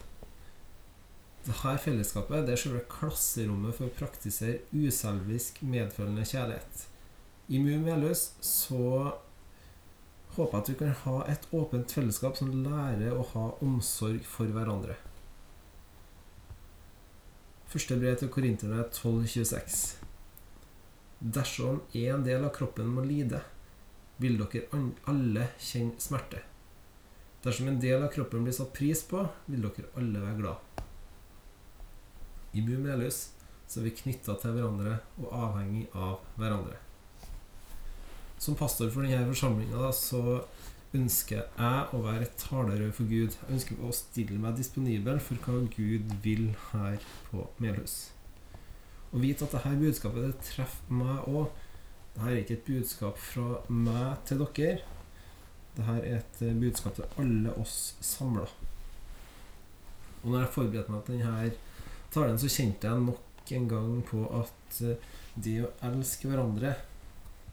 Dette 1.44 1.74
fellesskapet 1.84 2.46
det 2.48 2.54
er 2.56 2.62
selve 2.62 2.86
klasserommet 2.92 3.76
for 3.76 3.90
å 3.90 3.96
praktisere 3.98 4.62
uselvisk 4.72 5.60
medfølende 5.66 6.24
kjærlighet. 6.30 6.86
I 7.52 7.60
Mumeløs 7.60 8.30
så 8.46 9.12
håper 10.38 10.56
jeg 10.56 10.62
at 10.62 10.72
vi 10.72 10.78
kan 10.86 10.98
ha 11.04 11.18
et 11.34 11.52
åpent 11.60 11.92
fellesskap 12.00 12.40
som 12.40 12.56
lærer 12.64 13.20
å 13.20 13.28
ha 13.34 13.46
omsorg 13.66 14.24
for 14.24 14.56
hverandre. 14.56 14.96
Første 17.70 18.00
brev 18.00 18.16
til 18.22 18.32
Korinterne 18.34 18.88
12,26. 18.88 19.80
Dersom 21.20 21.82
en 21.92 22.24
del 22.24 22.46
av 22.48 22.54
kroppen 22.56 22.88
må 22.88 23.04
lide, 23.04 23.44
vil 24.20 24.40
dere 24.40 24.84
alle 25.10 25.48
kjenne 25.60 26.00
smerte. 26.02 26.44
Dersom 27.44 27.70
en 27.72 27.80
del 27.80 28.04
av 28.04 28.12
kroppen 28.12 28.44
blir 28.44 28.56
satt 28.56 28.74
pris 28.76 29.02
på, 29.08 29.24
vil 29.48 29.64
dere 29.64 29.92
alle 30.00 30.24
være 30.24 30.40
glad. 30.42 30.86
I 32.54 32.64
Bumelus 32.66 33.30
så 33.70 33.80
er 33.80 33.88
vi 33.88 33.98
knytta 34.02 34.36
til 34.42 34.56
hverandre 34.56 34.98
og 35.22 35.34
avhengig 35.46 35.86
av 35.94 36.20
hverandre. 36.40 36.80
Som 38.40 38.58
pastor 38.60 38.90
for 38.92 39.06
denne 39.06 39.28
forsamlinga 39.30 39.92
så 39.96 40.42
ønsker 40.98 41.44
jeg 41.44 41.82
å 41.94 42.00
være 42.02 42.26
et 42.26 42.38
talerør 42.42 42.94
for 42.98 43.10
Gud. 43.12 43.36
Jeg 43.36 43.56
ønsker 43.56 43.82
å 43.86 43.94
stille 43.94 44.40
meg 44.42 44.58
disponibel 44.58 45.20
for 45.22 45.42
hva 45.46 45.60
Gud 45.76 46.16
vil 46.24 46.48
her 46.72 46.98
på 47.30 47.46
Melhus. 47.62 48.10
Og 49.12 49.22
vite 49.24 49.46
at 49.46 49.54
dette 49.54 49.76
budskapet 49.82 50.26
det 50.26 50.48
treffer 50.50 50.96
meg 51.02 51.28
òg. 51.30 51.52
Dette 52.20 52.34
er 52.34 52.42
ikke 52.42 52.56
et 52.58 52.66
budskap 52.68 53.20
fra 53.24 53.44
meg 53.72 54.26
til 54.28 54.42
dere. 54.42 54.82
Dette 55.78 55.94
er 55.96 56.18
et 56.18 56.42
budskap 56.60 56.98
til 56.98 57.22
alle 57.24 57.54
oss 57.62 57.94
samla. 58.04 58.44
Og 60.20 60.26
når 60.26 60.42
jeg 60.42 60.52
forberedte 60.58 60.92
meg 60.92 61.06
til 61.08 61.22
denne 61.22 61.54
talen, 62.12 62.42
så 62.42 62.52
kjente 62.52 62.92
jeg 62.92 63.06
nok 63.06 63.54
en 63.56 63.72
gang 63.72 63.96
på 64.12 64.26
at 64.36 64.82
det 65.40 65.56
å 65.64 65.72
elske 65.88 66.28
hverandre, 66.28 66.76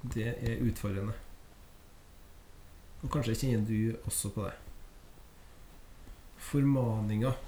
det 0.03 0.29
er 0.35 0.67
utfordrende. 0.67 1.15
Og 3.05 3.09
kanskje 3.15 3.39
kjenner 3.45 3.71
du 3.71 4.03
også 4.03 4.35
på 4.35 4.49
det. 4.49 4.55
Formaninger, 6.51 7.39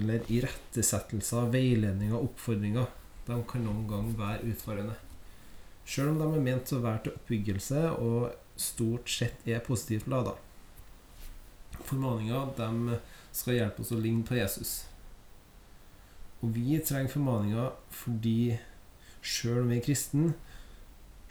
eller 0.00 0.32
irettesettelser, 0.32 1.52
veiledninger, 1.52 2.16
oppfordringer, 2.16 2.88
de 3.28 3.42
kan 3.52 3.68
noen 3.68 3.84
gang 3.90 4.14
være 4.16 4.48
utfordrende. 4.48 4.96
Sjøl 5.84 6.12
om 6.12 6.20
de 6.20 6.28
er 6.30 6.46
ment 6.46 6.72
å 6.72 6.80
være 6.84 7.04
til 7.04 7.16
oppbyggelse 7.18 7.82
og 8.00 8.60
stort 8.60 9.10
sett 9.10 9.48
er 9.48 9.64
positivt 9.64 10.08
lada. 10.08 10.36
De 11.84 12.98
skal 13.34 13.58
hjelpe 13.58 13.82
oss 13.82 13.92
å 13.92 14.00
ligne 14.00 14.24
på 14.24 14.38
Jesus. 14.38 14.84
Og 16.40 16.54
vi 16.54 16.78
trenger 16.80 17.12
formaninger 17.12 17.72
fordi 17.92 18.56
sjøl 19.24 19.64
om 19.64 19.72
vi 19.72 19.80
er 19.80 19.86
kristne, 19.86 20.34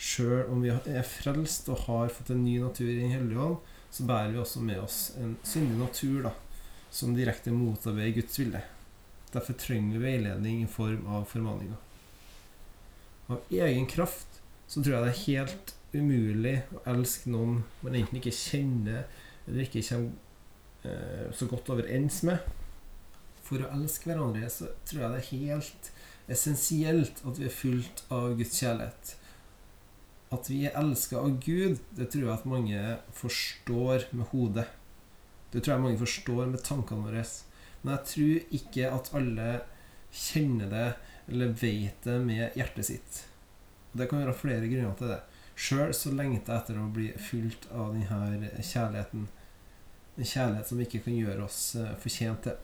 Sjøl 0.03 0.49
om 0.51 0.63
vi 0.65 0.71
er 0.73 1.05
frelst 1.07 1.69
og 1.71 1.85
har 1.85 2.09
fått 2.11 2.33
en 2.33 2.43
ny 2.43 2.57
natur 2.59 2.89
i 2.89 2.97
Den 2.97 3.13
hellige 3.13 3.39
ånd, 3.39 3.73
så 3.93 4.03
bærer 4.09 4.33
vi 4.33 4.41
også 4.41 4.63
med 4.65 4.81
oss 4.81 4.97
en 5.21 5.35
syndig 5.47 5.77
natur 5.79 6.25
da, 6.25 6.33
som 6.91 7.13
direkte 7.15 7.53
motarbeider 7.55 8.17
Guds 8.17 8.39
vilje. 8.41 8.63
Derfor 9.31 9.55
trenger 9.57 9.95
vi 9.95 10.03
veiledning 10.03 10.63
i 10.63 10.69
form 10.69 11.07
av 11.07 11.23
formaninger. 11.29 11.77
Av 13.31 13.53
egen 13.53 13.87
kraft 13.87 14.41
så 14.73 14.81
tror 14.81 14.95
jeg 14.95 15.05
det 15.05 15.11
er 15.11 15.23
helt 15.27 15.71
umulig 15.93 16.53
å 16.73 16.79
elske 16.89 17.29
noen 17.29 17.59
man 17.83 17.97
enten 17.99 18.17
ikke 18.17 18.33
kjenner 18.33 19.03
eller 19.45 19.67
ikke 19.67 19.83
kommer 19.85 20.87
eh, 20.89 21.27
så 21.37 21.45
godt 21.51 21.69
overens 21.75 22.23
med. 22.25 22.47
For 23.45 23.61
å 23.61 23.69
elske 23.75 24.09
hverandre 24.09 24.47
så 24.49 24.71
tror 24.87 25.03
jeg 25.03 25.11
det 25.13 25.19
er 25.19 25.27
helt 25.27 25.91
essensielt 26.33 27.21
at 27.27 27.37
vi 27.37 27.45
er 27.45 27.53
fullt 27.53 28.01
av 28.15 28.33
Guds 28.39 28.55
kjærlighet. 28.63 29.11
At 30.33 30.49
vi 30.49 30.63
er 30.65 30.79
elska 30.79 31.19
av 31.21 31.35
Gud, 31.43 31.77
det 31.93 32.07
tror 32.09 32.23
jeg 32.23 32.33
at 32.33 32.47
mange 32.49 32.95
forstår 33.13 34.07
med 34.15 34.31
hodet. 34.31 34.65
Det 35.53 35.61
tror 35.61 35.75
jeg 35.75 35.83
mange 35.83 36.01
forstår 36.01 36.49
med 36.49 36.65
tankene 36.65 37.11
våre. 37.11 37.27
Men 37.83 37.93
jeg 37.99 38.09
tror 38.13 38.57
ikke 38.57 38.89
at 38.95 39.13
alle 39.19 39.51
kjenner 40.09 40.73
det 40.73 40.87
eller 41.29 41.53
vet 41.61 42.09
det 42.09 42.17
med 42.25 42.57
hjertet 42.57 42.89
sitt. 42.89 43.21
Det 43.93 44.09
kan 44.09 44.23
være 44.23 44.33
flere 44.33 44.67
grunner 44.67 44.95
til 44.97 45.13
det. 45.13 45.19
Sjøl 45.55 45.93
så 45.93 46.11
lengter 46.17 46.53
jeg 46.53 46.63
etter 46.63 46.79
å 46.81 46.89
bli 46.93 47.11
fylt 47.21 47.67
av 47.71 47.93
denne 47.93 48.49
kjærligheten. 48.57 49.27
En 50.17 50.29
kjærlighet 50.29 50.69
som 50.69 50.81
ikke 50.81 51.01
kan 51.05 51.17
gjøre 51.17 51.45
oss 51.45 51.59
eh, 51.77 51.93
fortjent 52.01 52.47
til. 52.47 52.57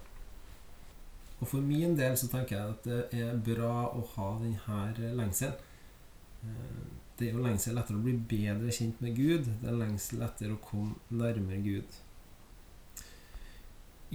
Og 1.39 1.47
for 1.47 1.63
min 1.63 1.95
del 1.97 2.17
så 2.19 2.27
tenker 2.29 2.57
jeg 2.57 2.73
at 2.73 2.87
det 2.89 3.21
er 3.23 3.37
bra 3.45 3.87
å 3.95 4.01
ha 4.15 4.31
denne 4.41 5.13
lengselen. 5.19 5.55
Eh, 6.43 6.87
Det 7.19 7.27
er 7.27 7.33
jo 7.35 7.41
lengsel 7.43 7.75
etter 7.75 7.97
å 7.97 7.99
bli 7.99 8.13
bedre 8.15 8.71
kjent 8.71 9.01
med 9.03 9.17
Gud. 9.17 9.47
Det 9.59 9.67
er 9.67 9.75
lengsel 9.75 10.21
etter 10.23 10.53
å 10.53 10.61
komme 10.63 10.95
nærmere 11.11 11.57
Gud. 11.65 11.97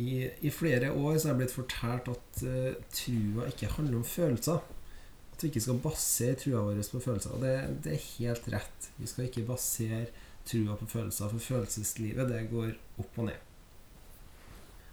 I, 0.00 0.30
I 0.40 0.50
flere 0.50 0.88
år 0.90 1.18
så 1.18 1.28
har 1.28 1.35
jeg 1.35 1.40
blitt 1.42 1.54
fortalt 1.54 2.09
at 2.11 2.40
uh, 2.49 2.73
trua 2.97 3.44
ikke 3.50 3.68
handler 3.76 3.99
om 4.00 4.06
følelser. 4.09 4.64
At 5.34 5.42
vi 5.42 5.50
ikke 5.50 5.64
skal 5.64 5.80
basere 5.82 6.38
trua 6.38 6.62
vår 6.62 6.80
på 6.92 7.00
følelser. 7.02 7.34
Og 7.34 7.42
det, 7.42 7.54
det 7.84 7.94
er 7.96 8.06
helt 8.18 8.48
rett. 8.54 8.90
Vi 9.00 9.10
skal 9.10 9.26
ikke 9.26 9.46
basere 9.48 10.04
trua 10.46 10.76
på 10.78 10.86
følelser, 10.86 11.28
for 11.32 11.42
følelseslivet 11.42 12.30
det 12.30 12.44
går 12.50 12.74
opp 13.02 13.18
og 13.18 13.30
ned. 13.30 13.40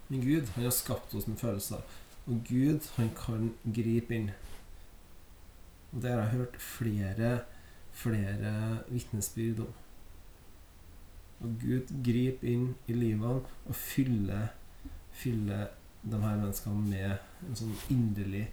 Men 0.08 0.24
Gud 0.24 0.48
han 0.54 0.64
har 0.66 0.74
skapt 0.74 1.14
oss 1.14 1.28
med 1.28 1.38
følelser, 1.40 1.84
og 2.26 2.40
Gud 2.48 2.88
han 2.96 3.12
kan 3.16 3.52
gripe 3.64 4.16
inn. 4.16 4.32
Og 5.92 6.02
det 6.02 6.10
har 6.10 6.24
jeg 6.24 6.34
hørt 6.40 6.56
flere, 6.60 7.30
flere 7.92 8.54
vitnesbyrd 8.88 9.62
om. 9.66 9.78
Og 11.42 11.54
Gud 11.60 11.92
griper 12.04 12.48
inn 12.48 12.66
i 12.88 12.96
livene 12.96 13.40
og 13.42 13.76
fyller 13.76 14.50
fyller 15.12 15.66
de 16.02 16.18
her 16.18 16.38
menneskene 16.40 16.86
med 16.88 17.48
en 17.48 17.58
sånn 17.58 17.74
inderlig 17.92 18.46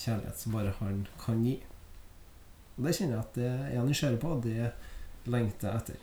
kjærlighet 0.00 0.40
som 0.40 0.56
bare 0.56 0.74
han 0.80 1.06
kan 1.22 1.44
gi. 1.44 1.56
Og 2.76 2.84
det 2.84 2.96
kjenner 2.98 3.16
jeg 3.16 3.24
at 3.24 3.38
det 3.38 3.48
er 3.48 3.72
jeg 3.74 3.88
nysgjerrig 3.88 4.20
på, 4.20 4.34
og 4.36 4.44
det 4.44 4.72
lengter 5.32 5.70
jeg 5.70 5.82
etter. 5.82 6.02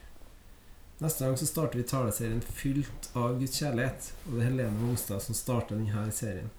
Neste 1.04 1.26
gang 1.26 1.38
så 1.38 1.48
starter 1.50 1.78
vi 1.80 1.84
taleserien 1.90 2.42
'Fylt 2.42 3.10
av 3.18 3.40
Guds 3.40 3.60
kjærlighet'. 3.60 4.12
Og 4.26 4.36
det 4.36 4.42
er 4.42 4.50
Helene 4.50 4.80
Mongstad 4.80 5.22
som 5.22 5.36
starter 5.36 5.76
denne 5.76 6.12
serien. 6.12 6.50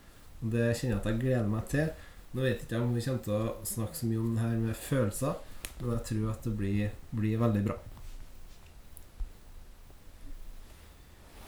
Og 0.43 0.51
det 0.53 0.75
kjenner 0.77 0.97
jeg 0.97 1.01
at 1.01 1.09
jeg 1.11 1.21
gleder 1.23 1.49
meg 1.49 1.69
til. 1.73 1.89
Nå 2.35 2.43
vet 2.43 2.63
ikke 2.63 2.77
jeg 2.77 2.83
om 2.83 2.95
vi 2.95 3.05
kommer 3.07 3.25
til 3.25 3.35
å 3.35 3.55
snakke 3.65 3.97
så 3.97 4.11
mye 4.11 4.21
om 4.21 4.35
det 4.35 4.43
her 4.43 4.57
med 4.59 4.77
følelser, 4.77 5.35
men 5.81 5.93
jeg 5.95 6.07
tror 6.11 6.31
at 6.33 6.47
det 6.47 6.55
blir, 6.59 6.95
blir 7.15 7.39
veldig 7.39 7.63
bra. 7.69 7.77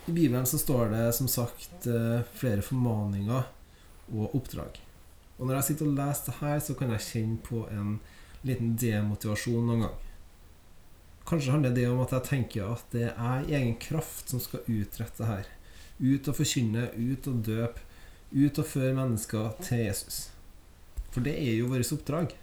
I 0.06 0.12
Bibelen 0.12 0.46
så 0.46 0.58
står 0.62 0.92
det 0.94 1.04
som 1.18 1.28
sagt 1.28 1.88
eh, 1.90 2.22
flere 2.38 2.62
formaninger 2.62 3.48
og 4.14 4.36
oppdrag. 4.38 4.78
Og 5.36 5.46
når 5.46 5.58
jeg 5.58 5.68
sitter 5.68 5.90
og 5.90 5.98
leser 5.98 6.30
det 6.30 6.38
her, 6.40 6.60
så 6.64 6.76
kan 6.78 6.92
jeg 6.94 7.06
kjenne 7.06 7.40
på 7.44 7.64
en 7.72 7.96
liten 8.46 8.76
demotivasjon 8.80 9.66
noen 9.68 9.84
gang. 9.86 9.98
Kanskje 11.26 11.52
handler 11.52 11.74
det 11.74 11.88
om 11.90 12.00
at 12.04 12.14
jeg 12.14 12.28
tenker 12.28 12.70
at 12.70 12.92
det 12.94 13.08
er 13.10 13.50
egen 13.50 13.74
kraft 13.82 14.30
som 14.30 14.40
skal 14.40 14.64
utrette 14.70 15.18
det 15.18 15.28
her. 15.28 15.52
Ut 15.98 16.28
og 16.30 16.38
forkynne, 16.38 16.88
ut 16.94 17.28
og 17.28 17.42
døpe, 17.48 17.84
ut 18.32 18.58
og 18.62 18.68
føre 18.68 18.94
mennesker 18.94 19.56
til 19.64 19.86
Jesus. 19.88 20.26
For 21.10 21.24
det 21.24 21.34
er 21.40 21.56
jo 21.58 21.70
vårt 21.72 21.92
oppdrag. 21.96 22.36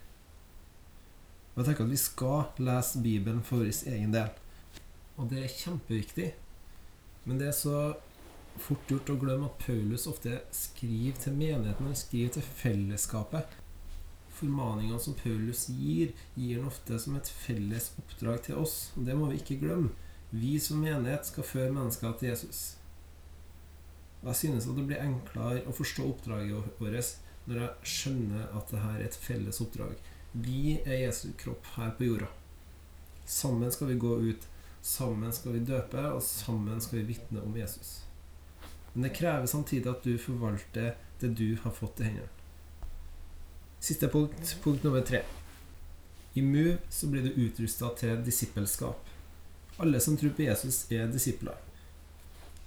Og 1.54 1.62
jeg 1.62 1.70
tenker 1.70 1.86
at 1.86 1.94
vi 1.94 2.02
skal 2.02 2.66
lese 2.66 3.02
Bibelen 3.04 3.44
for 3.46 3.62
vår 3.62 3.72
egen 3.94 4.14
del. 4.14 4.32
Og 5.22 5.30
det 5.30 5.44
er 5.44 5.54
kjempeviktig. 5.54 6.32
Men 7.24 7.40
det 7.40 7.52
er 7.52 7.56
så 7.56 7.94
fort 8.62 8.92
gjort 8.92 9.10
å 9.10 9.18
glemme 9.22 9.50
at 9.50 9.60
Paulus 9.64 10.06
ofte 10.10 10.40
skriver 10.54 11.18
til 11.22 11.36
menigheten, 11.38 11.90
han 11.90 11.98
skriver 11.98 12.38
til 12.38 12.46
fellesskapet. 12.62 13.58
Formaningene 14.34 15.00
som 15.02 15.18
Paulus 15.18 15.68
gir, 15.70 16.14
gir 16.36 16.60
han 16.60 16.70
ofte 16.70 17.00
som 17.00 17.18
et 17.18 17.30
felles 17.30 17.92
oppdrag 18.02 18.46
til 18.48 18.62
oss. 18.62 18.78
Og 18.98 19.08
det 19.08 19.18
må 19.18 19.30
vi 19.32 19.42
ikke 19.42 19.60
glemme. 19.62 19.94
Vi 20.34 20.56
som 20.62 20.82
menighet 20.82 21.28
skal 21.30 21.46
føre 21.46 21.74
mennesker 21.74 22.16
til 22.18 22.32
Jesus. 22.32 22.64
Og 24.24 24.32
Jeg 24.32 24.40
synes 24.42 24.68
at 24.68 24.78
det 24.80 24.88
blir 24.88 25.04
enklere 25.04 25.66
å 25.68 25.76
forstå 25.76 26.08
oppdraget 26.10 26.80
vårt 26.80 27.20
når 27.44 27.60
jeg 27.60 27.92
skjønner 27.92 28.48
at 28.56 28.72
dette 28.72 28.94
er 28.96 29.04
et 29.04 29.20
felles 29.20 29.60
oppdrag. 29.62 29.98
Vi 30.34 30.80
er 30.86 31.04
Jesu 31.04 31.34
kropp 31.38 31.68
her 31.76 31.92
på 31.98 32.08
jorda. 32.08 32.30
Sammen 33.26 33.72
skal 33.72 33.92
vi 33.92 34.00
gå 34.00 34.16
ut 34.32 34.48
Sammen 34.84 35.32
skal 35.32 35.54
vi 35.56 35.60
døpe, 35.64 36.02
og 36.12 36.20
sammen 36.24 36.82
skal 36.84 37.00
vi 37.00 37.14
vitne 37.14 37.40
om 37.40 37.54
Jesus. 37.56 38.02
Men 38.94 39.08
det 39.08 39.16
krever 39.18 39.50
samtidig 39.50 39.90
at 39.90 40.04
du 40.06 40.18
forvalter 40.22 40.94
det 41.20 41.34
du 41.38 41.58
har 41.64 41.72
fått 41.72 42.02
i 42.02 42.10
hendene. 42.10 42.30
Siste 43.84 44.08
punkt, 44.08 44.58
punkt 44.64 44.84
nummer 44.84 45.02
tre. 45.02 45.24
I 46.34 46.42
MU 46.42 46.78
så 46.90 47.08
blir 47.08 47.24
du 47.24 47.42
utrusta 47.46 47.90
til 48.00 48.22
disippelskap. 48.26 49.10
Alle 49.78 50.00
som 50.00 50.18
tror 50.18 50.32
på 50.38 50.46
Jesus, 50.46 50.86
er 50.92 51.12
disipler. 51.12 51.58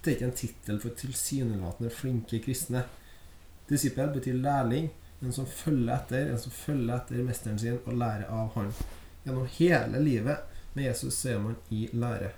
Det 0.03 0.11
er 0.11 0.17
ikke 0.17 0.29
en 0.29 0.39
tittel 0.39 0.81
for 0.83 0.95
tilsynelatende 0.99 1.91
flinke 1.91 2.39
kristne. 2.45 2.85
Disippel 3.71 4.13
betyr 4.15 4.39
lærling, 4.39 4.91
en 5.23 5.33
som 5.33 5.47
følger 5.49 5.95
etter, 5.97 6.31
en 6.31 6.39
som 6.39 6.53
følger 6.55 6.95
etter 6.99 7.25
mesteren 7.27 7.59
sin 7.59 7.81
og 7.85 7.97
lærer 7.99 8.29
av 8.31 8.53
han. 8.55 8.75
Gjennom 9.25 9.49
hele 9.57 10.03
livet 10.03 10.59
med 10.75 10.91
Jesus 10.91 11.23
så 11.23 11.33
er 11.35 11.41
man 11.43 11.57
i 11.75 11.89
lære. 11.93 12.35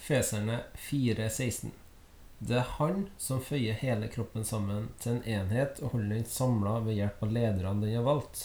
Feserne 0.00 0.62
4,16. 0.88 1.72
Det 2.44 2.58
er 2.60 2.72
Han 2.76 3.06
som 3.16 3.40
føyer 3.40 3.78
hele 3.80 4.10
kroppen 4.12 4.44
sammen 4.44 4.90
til 5.00 5.14
en 5.16 5.28
enhet 5.36 5.78
og 5.80 5.94
holder 5.94 6.18
den 6.18 6.26
samla 6.28 6.74
ved 6.84 6.98
hjelp 6.98 7.22
av 7.24 7.32
lederne 7.32 7.80
den 7.80 7.96
har 7.96 8.04
valgt. 8.04 8.42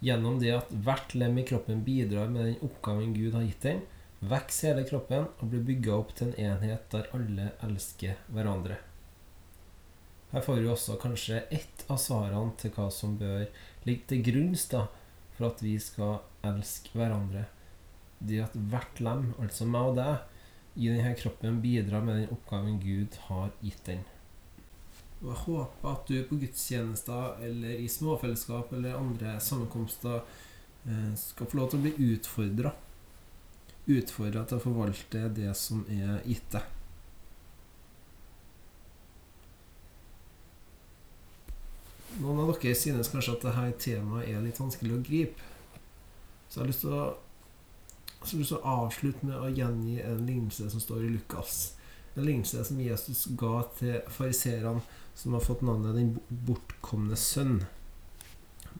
Gjennom 0.00 0.38
det 0.40 0.54
at 0.56 0.72
hvert 0.86 1.12
lem 1.18 1.36
i 1.42 1.44
kroppen 1.48 1.82
bidrar 1.84 2.30
med 2.32 2.46
den 2.46 2.62
oppgaven 2.64 3.12
Gud 3.16 3.36
har 3.36 3.44
gitt 3.44 3.66
den, 3.66 3.82
vokser 4.20 4.72
hele 4.72 4.86
kroppen 4.88 5.26
og 5.28 5.50
blir 5.50 5.66
bygga 5.66 5.98
opp 5.98 6.14
til 6.16 6.30
en 6.30 6.54
enhet 6.54 6.88
der 6.94 7.10
alle 7.18 7.50
elsker 7.66 8.16
hverandre. 8.32 8.78
Her 10.32 10.44
får 10.44 10.62
vi 10.62 10.72
også 10.72 10.96
kanskje 11.02 11.44
ett 11.52 11.84
av 11.88 12.00
svarene 12.00 12.56
til 12.60 12.72
hva 12.76 12.88
som 12.94 13.18
bør 13.20 13.44
ligge 13.84 14.08
til 14.08 14.24
grunn 14.24 14.56
for 15.36 15.50
at 15.50 15.62
vi 15.64 15.76
skal 15.82 16.18
elske 16.48 16.96
hverandre 16.96 17.46
det 18.18 18.42
at 18.42 18.56
hvert 18.70 19.00
lem, 19.02 19.32
altså 19.38 19.66
meg 19.68 19.92
og 19.92 19.98
deg, 19.98 20.37
i 20.78 20.86
denne 20.86 21.14
kroppen 21.18 21.58
bidra 21.62 22.00
med 22.04 22.20
den 22.20 22.32
oppgaven 22.34 22.78
Gud 22.78 23.18
har 23.26 23.50
gitt 23.60 23.82
den. 23.86 24.04
Og 25.18 25.32
Jeg 25.32 25.40
håper 25.42 25.88
at 25.90 26.04
du 26.06 26.18
på 26.28 26.38
gudstjenester 26.38 27.40
eller 27.42 27.80
i 27.82 27.88
småfellesskap 27.90 28.72
eller 28.72 28.94
andre 28.94 29.40
sammenkomster 29.42 30.20
eh, 30.86 31.14
skal 31.18 31.50
få 31.50 31.58
lov 31.58 31.72
til 31.72 31.80
å 31.80 31.86
bli 31.88 32.12
utfordra. 32.12 32.74
Utfordra 33.88 34.44
til 34.46 34.60
å 34.60 34.62
forvalte 34.62 35.26
det 35.34 35.50
som 35.58 35.82
er 35.90 36.20
gitt 36.28 36.46
deg. 36.54 36.74
Noen 42.18 42.42
av 42.42 42.54
dere 42.54 42.78
synes 42.78 43.10
kanskje 43.10 43.34
at 43.34 43.48
dette 43.48 43.82
temaet 43.82 44.30
er 44.30 44.42
litt 44.42 44.58
vanskelig 44.58 44.94
å 44.94 45.02
gripe. 45.06 45.54
Så 46.48 46.60
jeg 46.60 46.62
har 46.62 46.70
lyst 46.70 46.86
til 46.86 46.94
å 46.94 47.02
så 48.24 48.36
du 48.36 48.44
så 48.44 48.58
avslutt 48.66 49.22
med 49.22 49.36
å 49.38 49.50
gjengi 49.50 50.00
en 50.02 50.24
lignelse 50.26 50.70
som 50.70 50.80
står 50.82 51.04
i 51.04 51.10
Lukas. 51.14 51.74
En 52.14 52.26
lignelse 52.26 52.64
som 52.64 52.80
Jesus 52.82 53.26
ga 53.38 53.62
til 53.78 54.00
fariserene 54.10 54.82
som 55.14 55.34
har 55.34 55.40
fått 55.40 55.62
navnet 55.62 55.94
'Den 55.94 56.18
bortkomne 56.28 57.16
sønn'. 57.16 57.66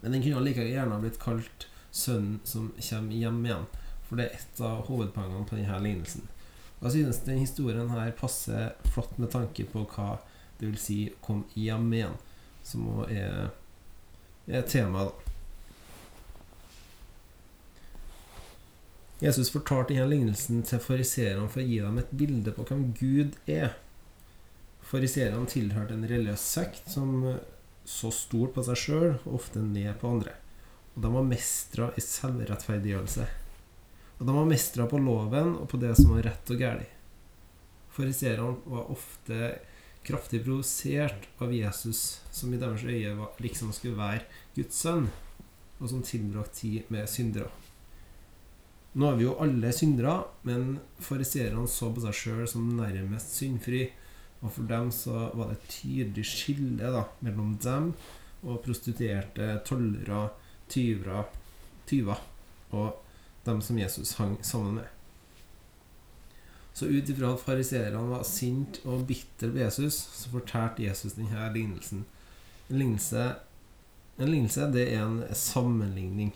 Men 0.00 0.12
den 0.12 0.22
kunne 0.22 0.44
like 0.44 0.62
gjerne 0.62 0.94
ha 0.94 1.00
blitt 1.00 1.18
kalt 1.18 1.66
'Sønnen 1.92 2.40
som 2.44 2.72
kommer 2.90 3.12
hjem 3.12 3.44
igjen'. 3.46 3.66
For 4.08 4.16
det 4.16 4.24
er 4.24 4.36
et 4.38 4.60
av 4.60 4.86
hovedpoengene 4.86 5.46
på 5.46 5.56
denne 5.56 5.82
lignelsen. 5.82 6.28
Og 6.80 6.84
jeg 6.84 6.92
synes 6.92 7.18
denne 7.26 7.40
historien 7.40 7.90
her 7.90 8.10
passer 8.10 8.72
flott 8.84 9.18
med 9.18 9.30
tanke 9.30 9.64
på 9.64 9.84
hva 9.94 10.18
det 10.60 10.68
vil 10.68 10.78
si 10.78 10.98
å 11.10 11.18
komme 11.22 11.44
hjem 11.54 11.92
igjen, 11.92 12.14
som 12.62 13.04
er, 13.08 13.50
er 14.46 14.62
temaet, 14.62 15.10
da. 15.10 15.27
Jesus 19.18 19.50
fortalte 19.50 19.94
denne 19.94 20.06
lignelsen 20.12 20.62
til 20.66 20.82
fariseerne 20.82 21.48
for 21.50 21.62
å 21.62 21.66
gi 21.66 21.80
dem 21.82 21.98
et 21.98 22.10
bilde 22.20 22.52
på 22.54 22.66
hvem 22.68 22.84
Gud 22.98 23.38
er. 23.50 23.72
Fariseerne 24.88 25.48
tilhørte 25.50 25.96
en 25.96 26.06
religiøs 26.06 26.44
sekt 26.54 26.92
som 26.92 27.16
så 27.88 28.12
stort 28.14 28.54
på 28.54 28.62
seg 28.66 28.78
sjøl 28.78 29.10
og 29.16 29.40
ofte 29.40 29.62
ned 29.64 29.90
på 29.98 30.12
andre. 30.12 30.36
Og 30.94 31.02
de 31.02 31.10
var 31.16 31.26
mestra 31.26 31.90
i 31.98 32.04
selvrettferdiggjørelse. 32.04 33.26
Og 34.18 34.26
de 34.26 34.36
var 34.36 34.48
mestra 34.50 34.86
på 34.90 35.00
loven 35.02 35.54
og 35.56 35.66
på 35.72 35.80
det 35.82 35.94
som 35.98 36.14
var 36.14 36.26
rett 36.28 36.54
og 36.54 36.62
galt. 36.62 36.94
Fariseerne 37.98 38.54
var 38.70 38.90
ofte 38.94 39.54
kraftig 40.06 40.44
provosert 40.44 41.26
av 41.42 41.50
Jesus, 41.52 42.20
som 42.30 42.52
i 42.54 42.60
deres 42.60 42.84
øye 42.86 43.16
var, 43.18 43.32
liksom 43.42 43.72
skulle 43.74 43.98
være 43.98 44.22
Guds 44.54 44.78
sønn, 44.78 45.08
og 45.78 45.90
som 45.90 46.04
tilbrakte 46.06 46.62
tid 46.62 46.92
med 46.94 47.10
syndere. 47.10 47.50
Nå 48.98 49.06
er 49.12 49.18
vi 49.18 49.28
jo 49.28 49.36
alle 49.38 49.70
syndere, 49.70 50.24
men 50.42 50.78
fariseerne 50.98 51.68
så 51.70 51.92
på 51.94 52.02
seg 52.02 52.16
sjøl 52.18 52.46
som 52.50 52.64
nærmest 52.80 53.36
syndfri. 53.38 53.84
Og 54.42 54.50
for 54.54 54.66
dem 54.70 54.90
så 54.94 55.28
var 55.38 55.50
det 55.50 55.58
et 55.58 55.68
tydelig 55.70 56.24
skille 56.26 56.90
da, 56.94 57.04
mellom 57.22 57.56
dem 57.62 57.92
og 58.42 58.60
prostituerte, 58.62 59.60
tollere, 59.66 60.28
tyver, 60.70 61.30
tyver 61.86 62.22
og 62.74 63.00
dem 63.46 63.62
som 63.64 63.78
Jesus 63.78 64.16
hang 64.18 64.36
sammen 64.46 64.80
med. 64.80 64.90
Så 66.74 66.86
ut 66.86 67.08
ifra 67.10 67.32
at 67.34 67.42
fariseerne 67.42 68.04
var 68.10 68.26
sinte 68.26 68.84
og 68.86 69.06
bitre 69.08 69.50
på 69.50 69.62
Jesus, 69.62 69.96
så 70.14 70.30
fortalte 70.30 70.84
Jesus 70.84 71.16
denne 71.18 71.48
lignelsen. 71.54 72.04
En 72.68 72.78
lignelse, 72.78 73.24
en 74.18 74.30
lignelse 74.30 74.68
det 74.74 74.84
er 74.92 75.02
en 75.02 75.22
sammenligning. 75.34 76.34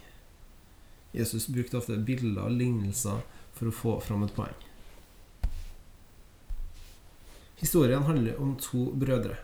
Jesus 1.12 1.48
brukte 1.53 1.77
ofte 1.79 1.96
bilder 1.96 2.46
og 2.46 2.57
lignelser 2.57 3.20
for 3.53 3.68
å 3.68 3.75
få 3.77 3.96
fram 4.05 4.25
et 4.27 4.35
poeng. 4.37 4.55
Historien 7.62 8.03
handler 8.03 8.40
om 8.42 8.57
to 8.59 8.88
brødre, 8.98 9.37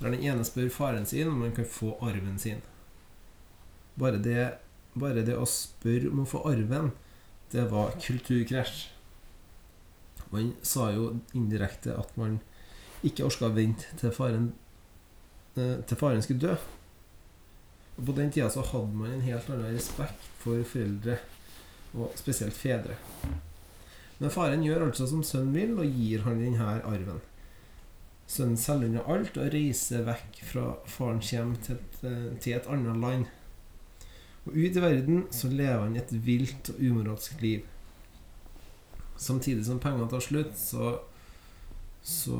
der 0.00 0.12
den 0.12 0.24
ene 0.26 0.44
spør 0.44 0.68
faren 0.68 1.06
sin 1.08 1.30
om 1.30 1.40
han 1.46 1.54
kan 1.56 1.64
få 1.64 1.94
arven 2.04 2.36
sin. 2.38 2.60
Bare 3.96 4.18
det, 4.20 4.58
bare 4.92 5.24
det 5.24 5.38
å 5.38 5.46
spørre 5.48 6.10
om 6.10 6.20
å 6.24 6.28
få 6.28 6.42
arven, 6.50 6.90
det 7.54 7.64
var 7.70 7.94
kulturkrasj. 8.02 8.90
Man 10.34 10.52
sa 10.66 10.90
jo 10.92 11.14
indirekte 11.38 11.94
at 11.96 12.12
man 12.18 12.40
ikke 13.06 13.24
orka 13.24 13.48
å 13.48 13.54
vente 13.56 13.88
til 13.96 14.12
faren, 14.12 14.50
eh, 15.56 15.78
til 15.86 15.96
faren 15.96 16.24
skulle 16.26 16.42
dø. 16.42 16.56
Og 17.96 18.06
På 18.06 18.12
den 18.12 18.30
tida 18.32 18.48
så 18.52 18.60
hadde 18.60 18.92
man 18.96 19.14
en 19.14 19.24
helt 19.24 19.50
annen 19.50 19.76
respekt 19.76 20.26
for 20.42 20.62
foreldre, 20.68 21.16
og 21.96 22.12
spesielt 22.18 22.54
fedre. 22.54 22.98
Men 24.18 24.32
faren 24.32 24.64
gjør 24.64 24.88
altså 24.88 25.06
som 25.08 25.24
sønnen 25.24 25.54
vil, 25.54 25.72
og 25.78 25.86
gir 25.86 26.24
han 26.26 26.40
denne 26.40 26.68
arven. 26.84 27.22
Sønnen 28.26 28.58
selger 28.58 28.90
unna 28.90 29.04
alt 29.12 29.36
og 29.38 29.52
reiser 29.54 30.04
vekk 30.04 30.40
fra 30.44 30.66
farens 30.90 31.30
hjem 31.30 31.54
til 31.62 31.76
et, 31.76 31.98
eh, 32.04 32.30
til 32.42 32.56
et 32.56 32.68
annet 32.68 33.00
land. 33.00 33.26
Og 34.46 34.52
ut 34.52 34.76
i 34.76 34.82
verden 34.82 35.26
så 35.30 35.48
lever 35.48 35.84
han 35.84 35.96
et 35.96 36.12
vilt 36.26 36.70
og 36.70 36.80
umoralsk 36.80 37.40
liv. 37.40 37.62
Samtidig 39.16 39.64
som 39.64 39.80
pengene 39.80 40.08
tar 40.10 40.20
slutt, 40.20 40.58
så 40.58 40.98
så, 42.06 42.38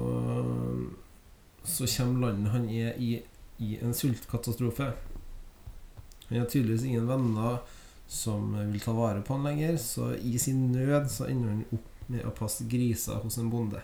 så 1.64 1.86
kommer 1.96 2.28
landet 2.28 2.52
han 2.52 2.68
er 2.70 2.92
i, 3.02 3.16
i 3.58 3.78
en 3.82 3.94
sultkatastrofe. 3.94 4.92
Han 6.28 6.38
har 6.38 6.46
tydeligvis 6.50 6.86
ingen 6.88 7.08
venner 7.08 7.58
som 8.06 8.54
vil 8.72 8.80
ta 8.80 8.94
vare 8.94 9.22
på 9.22 9.34
han 9.34 9.46
lenger, 9.46 9.76
så 9.76 10.12
i 10.14 10.38
sin 10.38 10.70
nød 10.72 11.10
så 11.10 11.26
ender 11.30 11.54
han 11.54 11.64
opp 11.74 12.10
med 12.10 12.26
å 12.26 12.34
passe 12.34 12.66
griser 12.70 13.22
hos 13.22 13.38
en 13.38 13.50
bonde. 13.50 13.82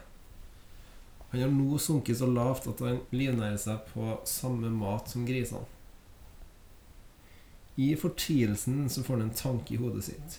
Han 1.33 1.41
har 1.41 1.53
nå 1.53 1.79
sunket 1.81 2.19
så 2.19 2.29
lavt 2.29 2.69
at 2.71 2.83
han 2.85 3.01
livnærer 3.11 3.59
seg 3.59 3.87
på 3.93 4.19
samme 4.29 4.71
mat 4.71 5.11
som 5.11 5.25
grisene. 5.27 5.65
I 7.81 7.95
fortvilelsen 7.97 8.91
så 8.93 9.03
får 9.03 9.17
han 9.17 9.31
en 9.31 9.37
tanke 9.37 9.75
i 9.75 9.81
hodet 9.81 10.05
sitt. 10.11 10.35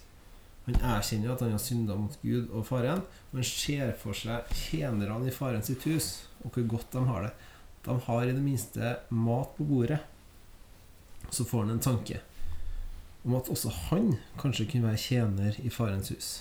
Han 0.67 0.77
erkjenner 0.77 1.33
at 1.33 1.41
han 1.43 1.55
har 1.55 1.59
synda 1.59 1.95
mot 1.97 2.13
Gud 2.21 2.51
og 2.53 2.67
faren, 2.67 3.01
og 3.31 3.39
han 3.39 3.47
ser 3.47 3.95
for 3.99 4.15
seg 4.15 4.53
tjenerne 4.55 5.27
i 5.27 5.33
faren 5.33 5.65
sitt 5.65 5.83
hus, 5.89 6.27
og 6.45 6.53
hvor 6.53 6.69
godt 6.77 6.93
de 6.93 7.03
har 7.09 7.25
det. 7.25 7.33
De 7.83 7.97
har 8.05 8.23
i 8.23 8.35
det 8.37 8.43
minste 8.45 8.93
mat 9.09 9.57
på 9.57 9.65
bordet. 9.67 9.99
Så 11.29 11.45
får 11.45 11.65
han 11.65 11.75
en 11.75 11.83
tanke 11.83 12.21
om 13.23 13.35
at 13.35 13.49
også 13.49 13.69
han 13.89 14.17
kanskje 14.39 14.67
kunne 14.71 14.89
være 14.89 14.99
tjener 14.99 15.59
i 15.63 15.69
farens 15.69 16.09
hus. 16.09 16.31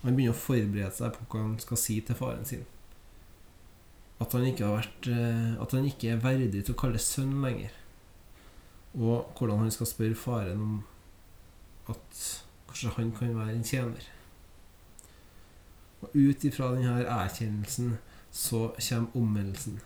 Og 0.00 0.08
han 0.08 0.16
begynner 0.16 0.36
å 0.36 0.38
forberede 0.38 0.94
seg 0.94 1.14
på 1.16 1.26
hva 1.32 1.42
han 1.42 1.58
skal 1.62 1.80
si 1.80 1.98
til 2.06 2.18
faren 2.18 2.46
sin. 2.46 2.64
At 4.22 4.32
han 4.36 4.46
ikke, 4.46 4.70
vært, 4.70 5.08
eh, 5.10 5.54
at 5.62 5.74
han 5.74 5.88
ikke 5.88 6.12
er 6.12 6.22
verdig 6.22 6.62
til 6.62 6.74
å 6.74 6.80
kalles 6.84 7.08
sønn 7.16 7.34
lenger. 7.42 7.72
Og 8.94 9.32
hvordan 9.34 9.64
han 9.64 9.74
skal 9.74 9.90
spørre 9.90 10.18
faren 10.18 10.60
om 10.62 10.74
at 11.90 12.20
kanskje 12.68 12.94
han 12.96 13.10
kan 13.16 13.34
være 13.36 13.56
en 13.56 13.66
tjener. 13.66 14.10
Og 16.02 16.14
ut 16.14 16.44
ifra 16.44 16.70
denne 16.76 17.02
erkjennelsen 17.02 17.96
så 18.30 18.68
kommer 18.76 19.18
omvendelsen. 19.18 19.80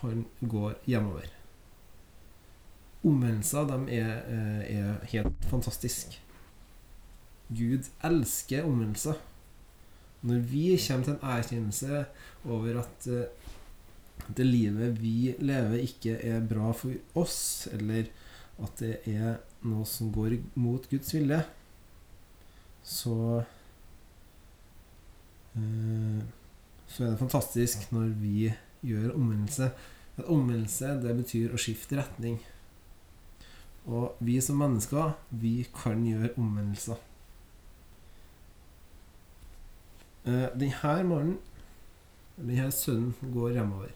Han 0.00 0.26
går 0.40 0.76
hjemover. 0.86 1.35
Omvendelser 3.06 3.68
de 3.70 3.96
er, 3.96 4.12
eh, 4.26 4.76
er 4.78 5.06
helt 5.12 5.48
fantastisk. 5.50 6.16
Gud 7.48 7.86
elsker 8.04 8.64
omvendelser. 8.66 9.14
Når 10.26 10.38
vi 10.50 10.64
kommer 10.88 11.04
til 11.04 11.12
en 11.12 11.28
erkjennelse 11.30 12.04
over 12.44 12.80
at 12.82 13.06
eh, 13.06 13.28
det 14.36 14.46
livet 14.46 14.96
vi 15.00 15.34
lever, 15.38 15.76
ikke 15.84 16.16
er 16.18 16.40
bra 16.40 16.72
for 16.72 16.94
oss, 17.14 17.68
eller 17.72 18.08
at 18.62 18.80
det 18.80 18.96
er 19.12 19.36
noe 19.68 19.84
som 19.86 20.10
går 20.12 20.38
mot 20.58 20.88
Guds 20.90 21.14
vilje, 21.14 21.42
så 22.82 23.44
eh, 25.56 26.24
Så 26.86 27.02
er 27.04 27.10
det 27.10 27.18
fantastisk 27.18 27.90
når 27.90 28.12
vi 28.20 28.52
gjør 28.86 29.16
omvendelse. 29.16 29.70
At 30.16 30.28
omvendelse, 30.30 30.92
det 31.02 31.16
betyr 31.18 31.52
å 31.52 31.58
skifte 31.58 31.98
retning. 31.98 32.38
Og 33.86 34.16
vi 34.18 34.40
som 34.42 34.58
mennesker, 34.58 35.14
vi 35.30 35.60
kan 35.74 36.02
gjøre 36.06 36.32
omvendelser. 36.36 36.98
Eh, 40.26 40.48
denne 40.58 41.04
mannen, 41.06 41.36
denne 42.36 42.70
sønnen, 42.74 43.14
går 43.32 43.54
hjemover. 43.54 43.92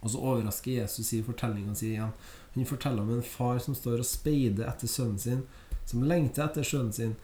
Og 0.00 0.10
så 0.10 0.18
overrasker 0.18 0.80
Jesus 0.80 1.12
i 1.12 1.22
fortellinga 1.22 1.76
si 1.78 1.92
igjen. 1.92 2.10
Han 2.54 2.66
forteller 2.66 3.02
om 3.02 3.14
en 3.14 3.22
far 3.22 3.58
som 3.62 3.74
står 3.74 4.02
og 4.02 4.08
speider 4.08 4.66
etter 4.68 4.90
sønnen 4.90 5.18
sin, 5.18 5.46
som 5.86 6.02
lengter 6.02 6.44
etter 6.44 6.66
sønnen 6.66 6.92
sin, 6.92 7.14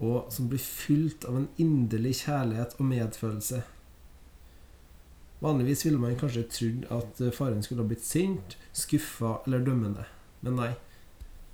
og 0.00 0.32
som 0.32 0.48
blir 0.50 0.62
fylt 0.62 1.24
av 1.28 1.38
en 1.38 1.48
inderlig 1.60 2.16
kjærlighet 2.24 2.74
og 2.78 2.88
medfølelse. 2.90 3.62
Vanligvis 5.40 5.86
ville 5.86 6.00
man 6.00 6.18
kanskje 6.20 6.48
trodd 6.52 6.86
at 6.92 7.20
faren 7.36 7.62
skulle 7.64 7.84
ha 7.84 7.88
blitt 7.88 8.04
sint, 8.04 8.58
skuffa 8.76 9.38
eller 9.46 9.62
dømmende. 9.64 10.04
Men 10.40 10.56
nei. 10.56 10.70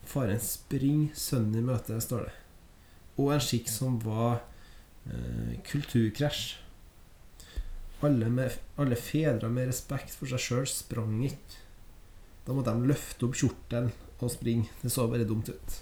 Faren 0.07 0.42
springer 0.42 1.14
sønnen 1.18 1.59
i 1.59 1.64
møte, 1.66 1.99
står 2.01 2.29
det. 2.29 2.35
Og 3.18 3.33
en 3.35 3.42
skikk 3.42 3.70
som 3.72 3.99
var 4.05 4.44
eh, 5.09 5.57
kulturkrasj. 5.66 6.61
Alle, 8.05 8.29
med, 8.31 8.59
alle 8.77 8.99
fedre 9.01 9.49
med 9.51 9.70
respekt 9.70 10.14
for 10.14 10.31
seg 10.31 10.42
sjøl 10.42 10.68
sprang 10.70 11.16
ikke. 11.27 11.62
Da 12.46 12.55
måtte 12.55 12.75
de 12.77 12.90
løfte 12.92 13.27
opp 13.27 13.38
kjortelen 13.40 13.90
og 14.20 14.31
springe. 14.31 14.70
Det 14.83 14.92
så 14.92 15.09
bare 15.11 15.27
dumt 15.27 15.51
ut. 15.51 15.79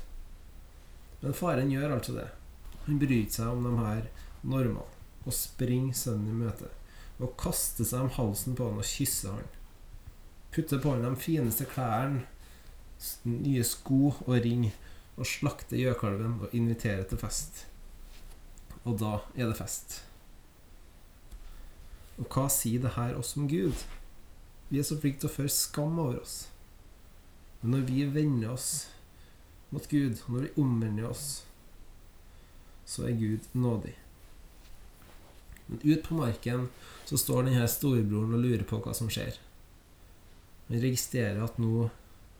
Men 1.20 1.36
faren 1.36 1.72
gjør 1.72 1.98
altså 1.98 2.16
det. 2.16 2.28
Han 2.86 3.00
bryr 3.00 3.28
seg 3.32 3.50
om 3.50 3.66
de 3.66 3.74
her 3.80 4.08
normene 4.44 4.84
og 5.24 5.32
springer 5.32 5.96
sønnen 5.96 6.32
i 6.32 6.38
møte. 6.44 6.70
Og 7.20 7.36
kaster 7.40 7.86
seg 7.88 8.06
om 8.06 8.14
halsen 8.16 8.56
på 8.56 8.70
han 8.70 8.80
og 8.80 8.88
kysser 8.88 9.36
han. 9.36 9.52
Putter 10.54 10.80
på 10.80 10.94
han 10.94 11.04
de 11.04 11.12
fineste 11.20 11.66
klærne 11.68 12.24
nye 13.28 13.64
sko 13.66 14.14
og 14.14 14.34
ring 14.44 14.68
og 15.14 15.28
slakte 15.28 15.78
gjøkalven 15.78 16.40
og 16.42 16.56
invitere 16.56 17.04
til 17.08 17.20
fest. 17.20 17.64
Og 18.84 18.98
da 19.00 19.18
er 19.36 19.48
det 19.48 19.58
fest. 19.58 20.00
Og 22.18 22.26
hva 22.30 22.46
sier 22.52 22.82
det 22.82 22.94
her 22.98 23.16
oss 23.18 23.34
om 23.38 23.48
Gud? 23.50 23.74
Vi 24.70 24.80
er 24.80 24.86
så 24.86 24.98
flinke 25.00 25.22
til 25.22 25.30
å 25.30 25.36
føre 25.36 25.52
skam 25.52 25.98
over 26.02 26.20
oss. 26.22 26.36
Men 27.60 27.76
når 27.76 27.86
vi 27.88 28.04
vender 28.12 28.52
oss 28.54 28.70
mot 29.74 29.86
Gud, 29.90 30.20
og 30.26 30.34
når 30.34 30.46
vi 30.46 30.62
omvender 30.62 31.08
oss, 31.08 31.26
så 32.86 33.06
er 33.08 33.18
Gud 33.18 33.46
nådig. 33.56 33.94
Men 35.66 35.80
ut 35.82 36.02
på 36.04 36.18
marken 36.18 36.68
så 37.08 37.18
står 37.18 37.48
denne 37.48 37.66
storebroren 37.70 38.36
og 38.36 38.44
lurer 38.44 38.64
på 38.68 38.78
hva 38.84 38.92
som 38.96 39.08
skjer. 39.12 39.38
Han 40.68 40.82
registrerer 40.82 41.40
at 41.44 41.58
nå 41.60 41.88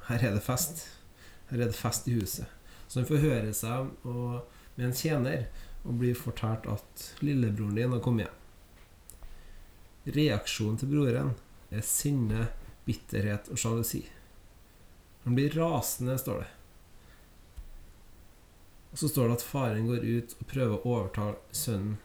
her 0.09 0.25
er 0.25 0.37
det 0.37 0.45
fest. 0.45 0.85
Her 1.49 1.61
er 1.61 1.71
det 1.71 1.79
fest 1.79 2.09
i 2.09 2.17
huset. 2.19 2.49
Så 2.89 3.01
han 3.01 3.09
får 3.09 3.23
høre 3.25 3.53
seg 3.57 3.93
og, 4.05 4.43
med 4.77 4.91
en 4.91 4.97
tjener 4.97 5.47
og 5.85 6.01
blir 6.01 6.17
fortalt 6.17 6.67
at 6.71 7.07
lillebroren 7.25 7.77
din 7.79 7.95
har 7.95 8.03
kommet 8.05 8.27
hjem. 8.27 8.41
Reaksjonen 10.15 10.77
til 10.81 10.91
broren 10.93 11.33
er 11.73 11.85
sinne, 11.87 12.49
bitterhet 12.85 13.49
og 13.49 13.61
sjalusi. 13.61 14.03
Han 15.25 15.37
blir 15.39 15.57
rasende, 15.57 16.19
står 16.21 16.43
det. 16.43 16.51
Og 18.93 19.01
så 19.01 19.09
står 19.09 19.31
det 19.31 19.39
at 19.39 19.47
faren 19.49 19.89
går 19.89 20.05
ut 20.05 20.35
og 20.39 20.49
prøver 20.51 20.75
å 20.77 20.97
overtale 20.99 21.57
sønnen 21.57 21.97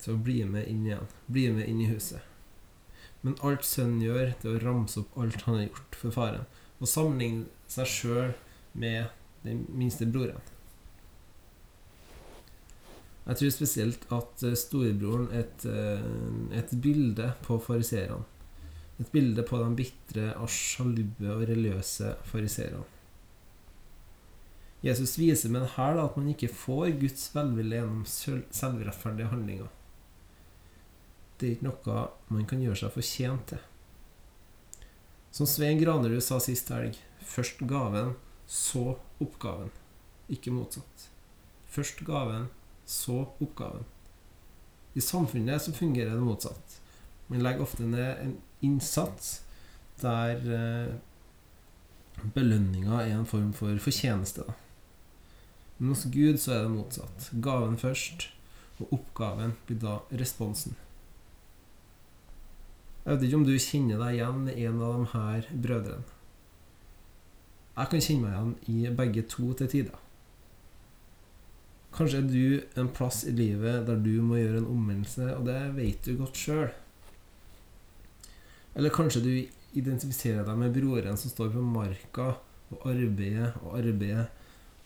til 0.00 0.14
å 0.14 0.22
bli 0.22 0.38
med 0.46 0.70
inn 0.70 0.86
igjen. 0.86 1.10
Bli 1.26 1.48
med 1.56 1.66
inn 1.68 1.82
i 1.82 1.90
huset. 1.90 2.22
Men 3.26 3.36
alt 3.42 3.66
sønnen 3.66 4.04
gjør, 4.04 4.36
det 4.40 4.48
er 4.50 4.60
å 4.60 4.62
ramse 4.62 5.02
opp 5.02 5.18
alt 5.18 5.42
han 5.48 5.58
har 5.58 5.66
gjort 5.66 5.98
for 5.98 6.14
faren 6.14 6.46
og 6.84 6.90
sammenligne 6.90 7.48
seg 7.70 7.88
sjøl 7.88 8.34
med 8.76 9.08
den 9.44 9.64
minste 9.72 10.06
broren. 10.08 10.42
Jeg 13.24 13.40
tror 13.40 13.52
spesielt 13.54 14.02
at 14.12 14.42
eh, 14.44 14.56
storebroren 14.58 15.30
er 15.32 15.46
et, 15.46 15.64
eh, 15.64 16.58
et 16.60 16.74
bilde 16.84 17.30
på 17.44 17.56
fariseerne. 17.64 18.20
Et 19.00 19.08
bilde 19.10 19.42
på 19.42 19.58
de 19.58 19.70
bitre 19.78 20.26
og 20.38 20.50
sjalve 20.52 21.32
og 21.32 21.46
religiøse 21.48 22.12
fariseerne. 22.28 22.84
Jesus 24.84 25.16
viser 25.16 25.48
med 25.48 25.64
dette 25.64 26.04
at 26.04 26.16
man 26.20 26.28
ikke 26.28 26.52
får 26.52 26.92
Guds 27.00 27.30
velvilje 27.32 27.80
gjennom 27.80 28.04
selvrettferdige 28.04 29.30
handlinger. 29.32 29.70
Det 31.40 31.48
er 31.48 31.56
ikke 31.56 31.70
noe 31.70 32.02
man 32.28 32.44
kan 32.46 32.60
gjøre 32.60 32.82
seg 32.82 32.92
fortjent 32.92 33.54
til. 33.54 33.62
Som 35.34 35.48
Svein 35.50 35.80
Granerud 35.80 36.22
sa 36.22 36.36
sist 36.38 36.68
helg 36.70 36.94
først 37.26 37.64
gaven, 37.66 38.12
så 38.46 38.92
oppgaven. 39.18 39.72
Ikke 40.30 40.52
motsatt. 40.54 41.08
Først 41.66 42.04
gaven, 42.06 42.44
så 42.86 43.24
oppgaven. 43.42 43.82
I 44.94 45.02
samfunnet 45.02 45.64
så 45.64 45.74
fungerer 45.74 46.14
det 46.14 46.22
motsatt. 46.22 46.76
Man 47.26 47.42
legger 47.42 47.66
ofte 47.66 47.88
ned 47.88 48.22
en 48.22 48.36
innsats 48.62 49.40
der 49.98 50.38
eh, 50.54 50.94
belønninga 52.36 53.02
er 53.02 53.16
en 53.16 53.26
form 53.26 53.50
for 53.58 53.74
fortjeneste. 53.82 54.46
Men 55.80 55.96
hos 55.96 56.06
Gud 56.14 56.38
så 56.38 56.54
er 56.54 56.62
det 56.68 56.76
motsatt. 56.76 57.32
Gaven 57.42 57.74
først, 57.82 58.28
og 58.78 58.94
oppgaven 59.00 59.58
blir 59.66 59.82
da 59.82 59.98
responsen. 60.14 60.78
Jeg 63.04 63.12
vet 63.12 63.26
ikke 63.26 63.36
om 63.36 63.44
du 63.44 63.54
kjenner 63.60 64.00
deg 64.00 64.14
igjen 64.16 64.46
i 64.48 64.62
en 64.64 64.80
av 64.80 64.94
de 64.96 65.08
her 65.12 65.48
brødrene. 65.66 66.12
Jeg 67.74 67.90
kan 67.90 68.04
kjenne 68.06 68.22
meg 68.22 68.62
igjen 68.70 68.92
i 68.92 68.94
begge 68.96 69.24
to 69.28 69.50
til 69.58 69.68
tider. 69.68 69.98
Kanskje 71.94 72.22
er 72.22 72.30
du 72.30 72.80
en 72.80 72.88
plass 72.90 73.20
i 73.28 73.34
livet 73.34 73.84
der 73.86 74.00
du 74.02 74.14
må 74.24 74.38
gjøre 74.40 74.62
en 74.62 74.70
omvendelse, 74.72 75.28
og 75.36 75.44
det 75.46 75.58
vet 75.76 76.06
du 76.06 76.16
godt 76.18 76.38
sjøl. 76.38 76.72
Eller 78.74 78.94
kanskje 78.94 79.22
du 79.22 79.34
identifiserer 79.78 80.46
deg 80.46 80.58
med 80.58 80.74
broren 80.74 81.18
som 81.20 81.30
står 81.30 81.52
på 81.52 81.62
marka 81.62 82.32
og 82.72 82.88
arbeider 82.88 83.54
og 83.60 83.76
arbeider 83.82 84.30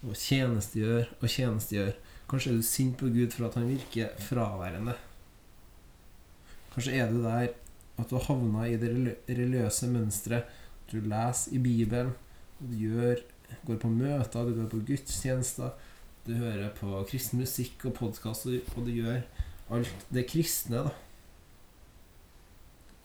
og 0.02 0.18
tjenestegjør 0.18 1.08
og 1.20 1.28
tjenestegjør. 1.28 1.94
Kanskje 2.28 2.52
er 2.52 2.58
du 2.58 2.66
sint 2.66 2.98
på 3.00 3.08
Gud 3.14 3.32
for 3.36 3.48
at 3.48 3.56
han 3.56 3.70
virker 3.70 4.12
fraværende. 4.26 4.98
Kanskje 6.74 6.98
er 6.98 7.12
du 7.12 7.22
der 7.22 7.54
at 7.98 8.08
du 8.10 8.16
har 8.16 8.28
havna 8.30 8.66
i 8.68 8.78
det 8.78 8.90
religiøse 9.28 9.90
mønsteret. 9.90 10.48
Du 10.88 11.00
leser 11.04 11.52
i 11.52 11.60
Bibelen, 11.60 12.14
du 12.58 12.74
gjør, 12.78 13.20
går 13.66 13.80
på 13.82 13.90
møter, 13.92 14.46
du 14.48 14.54
går 14.56 14.70
på 14.72 14.80
gudstjenester, 14.88 15.74
du 16.26 16.34
hører 16.38 16.70
på 16.76 17.02
kristen 17.10 17.42
musikk 17.42 17.84
og 17.88 17.96
podkast, 17.98 18.48
og 18.48 18.86
du 18.86 18.92
gjør 18.94 19.22
alt 19.74 20.06
det 20.14 20.26
kristne, 20.30 20.86
da. 20.88 20.94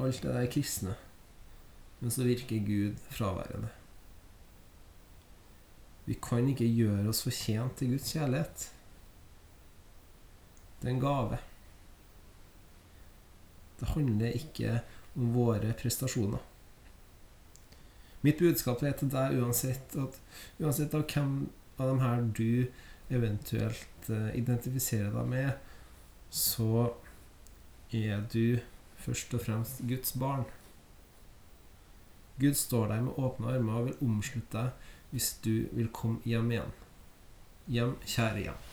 Alt 0.03 0.23
det 0.23 0.34
der 0.36 0.51
kristne. 0.51 0.95
Men 1.99 2.12
så 2.12 2.25
virker 2.27 2.65
Gud 2.67 2.99
fraværende. 3.12 3.69
Vi 6.06 6.17
kan 6.19 6.49
ikke 6.51 6.67
gjøre 6.67 7.08
oss 7.08 7.23
fortjent 7.23 7.77
til 7.79 7.93
Guds 7.93 8.12
kjærlighet. 8.12 8.65
Det 10.82 10.89
er 10.89 10.95
en 10.95 11.03
gave. 11.03 11.39
Det 13.83 13.91
handler 13.91 14.37
ikke 14.39 14.79
om 15.19 15.33
våre 15.35 15.73
prestasjoner. 15.75 16.39
Mitt 18.23 18.39
budskap 18.39 18.79
er 18.87 18.95
til 18.95 19.09
deg 19.11 19.35
uansett 19.35 19.95
at 19.99 20.19
uansett 20.63 20.93
av 20.95 21.03
hvem 21.11 21.33
av 21.75 21.89
dem 21.89 21.99
her 21.99 22.21
du 22.37 23.11
eventuelt 23.11 24.09
eh, 24.09 24.29
identifiserer 24.39 25.11
deg 25.11 25.27
med, 25.27 25.49
så 26.31 26.93
er 27.91 28.23
du 28.31 28.61
først 29.03 29.35
og 29.35 29.43
fremst 29.43 29.83
Guds 29.89 30.15
barn. 30.19 30.45
Gud 32.39 32.55
står 32.57 32.87
der 32.93 33.03
med 33.09 33.19
åpne 33.19 33.51
armer 33.57 33.81
og 33.81 33.89
vil 33.89 34.07
omslutte 34.07 34.55
deg 34.55 34.93
hvis 35.11 35.33
du 35.43 35.67
vil 35.75 35.91
komme 35.93 36.23
hjem 36.25 36.55
igjen. 36.55 36.71
Hjem, 37.67 37.99
kjære 38.07 38.47
hjem. 38.47 38.63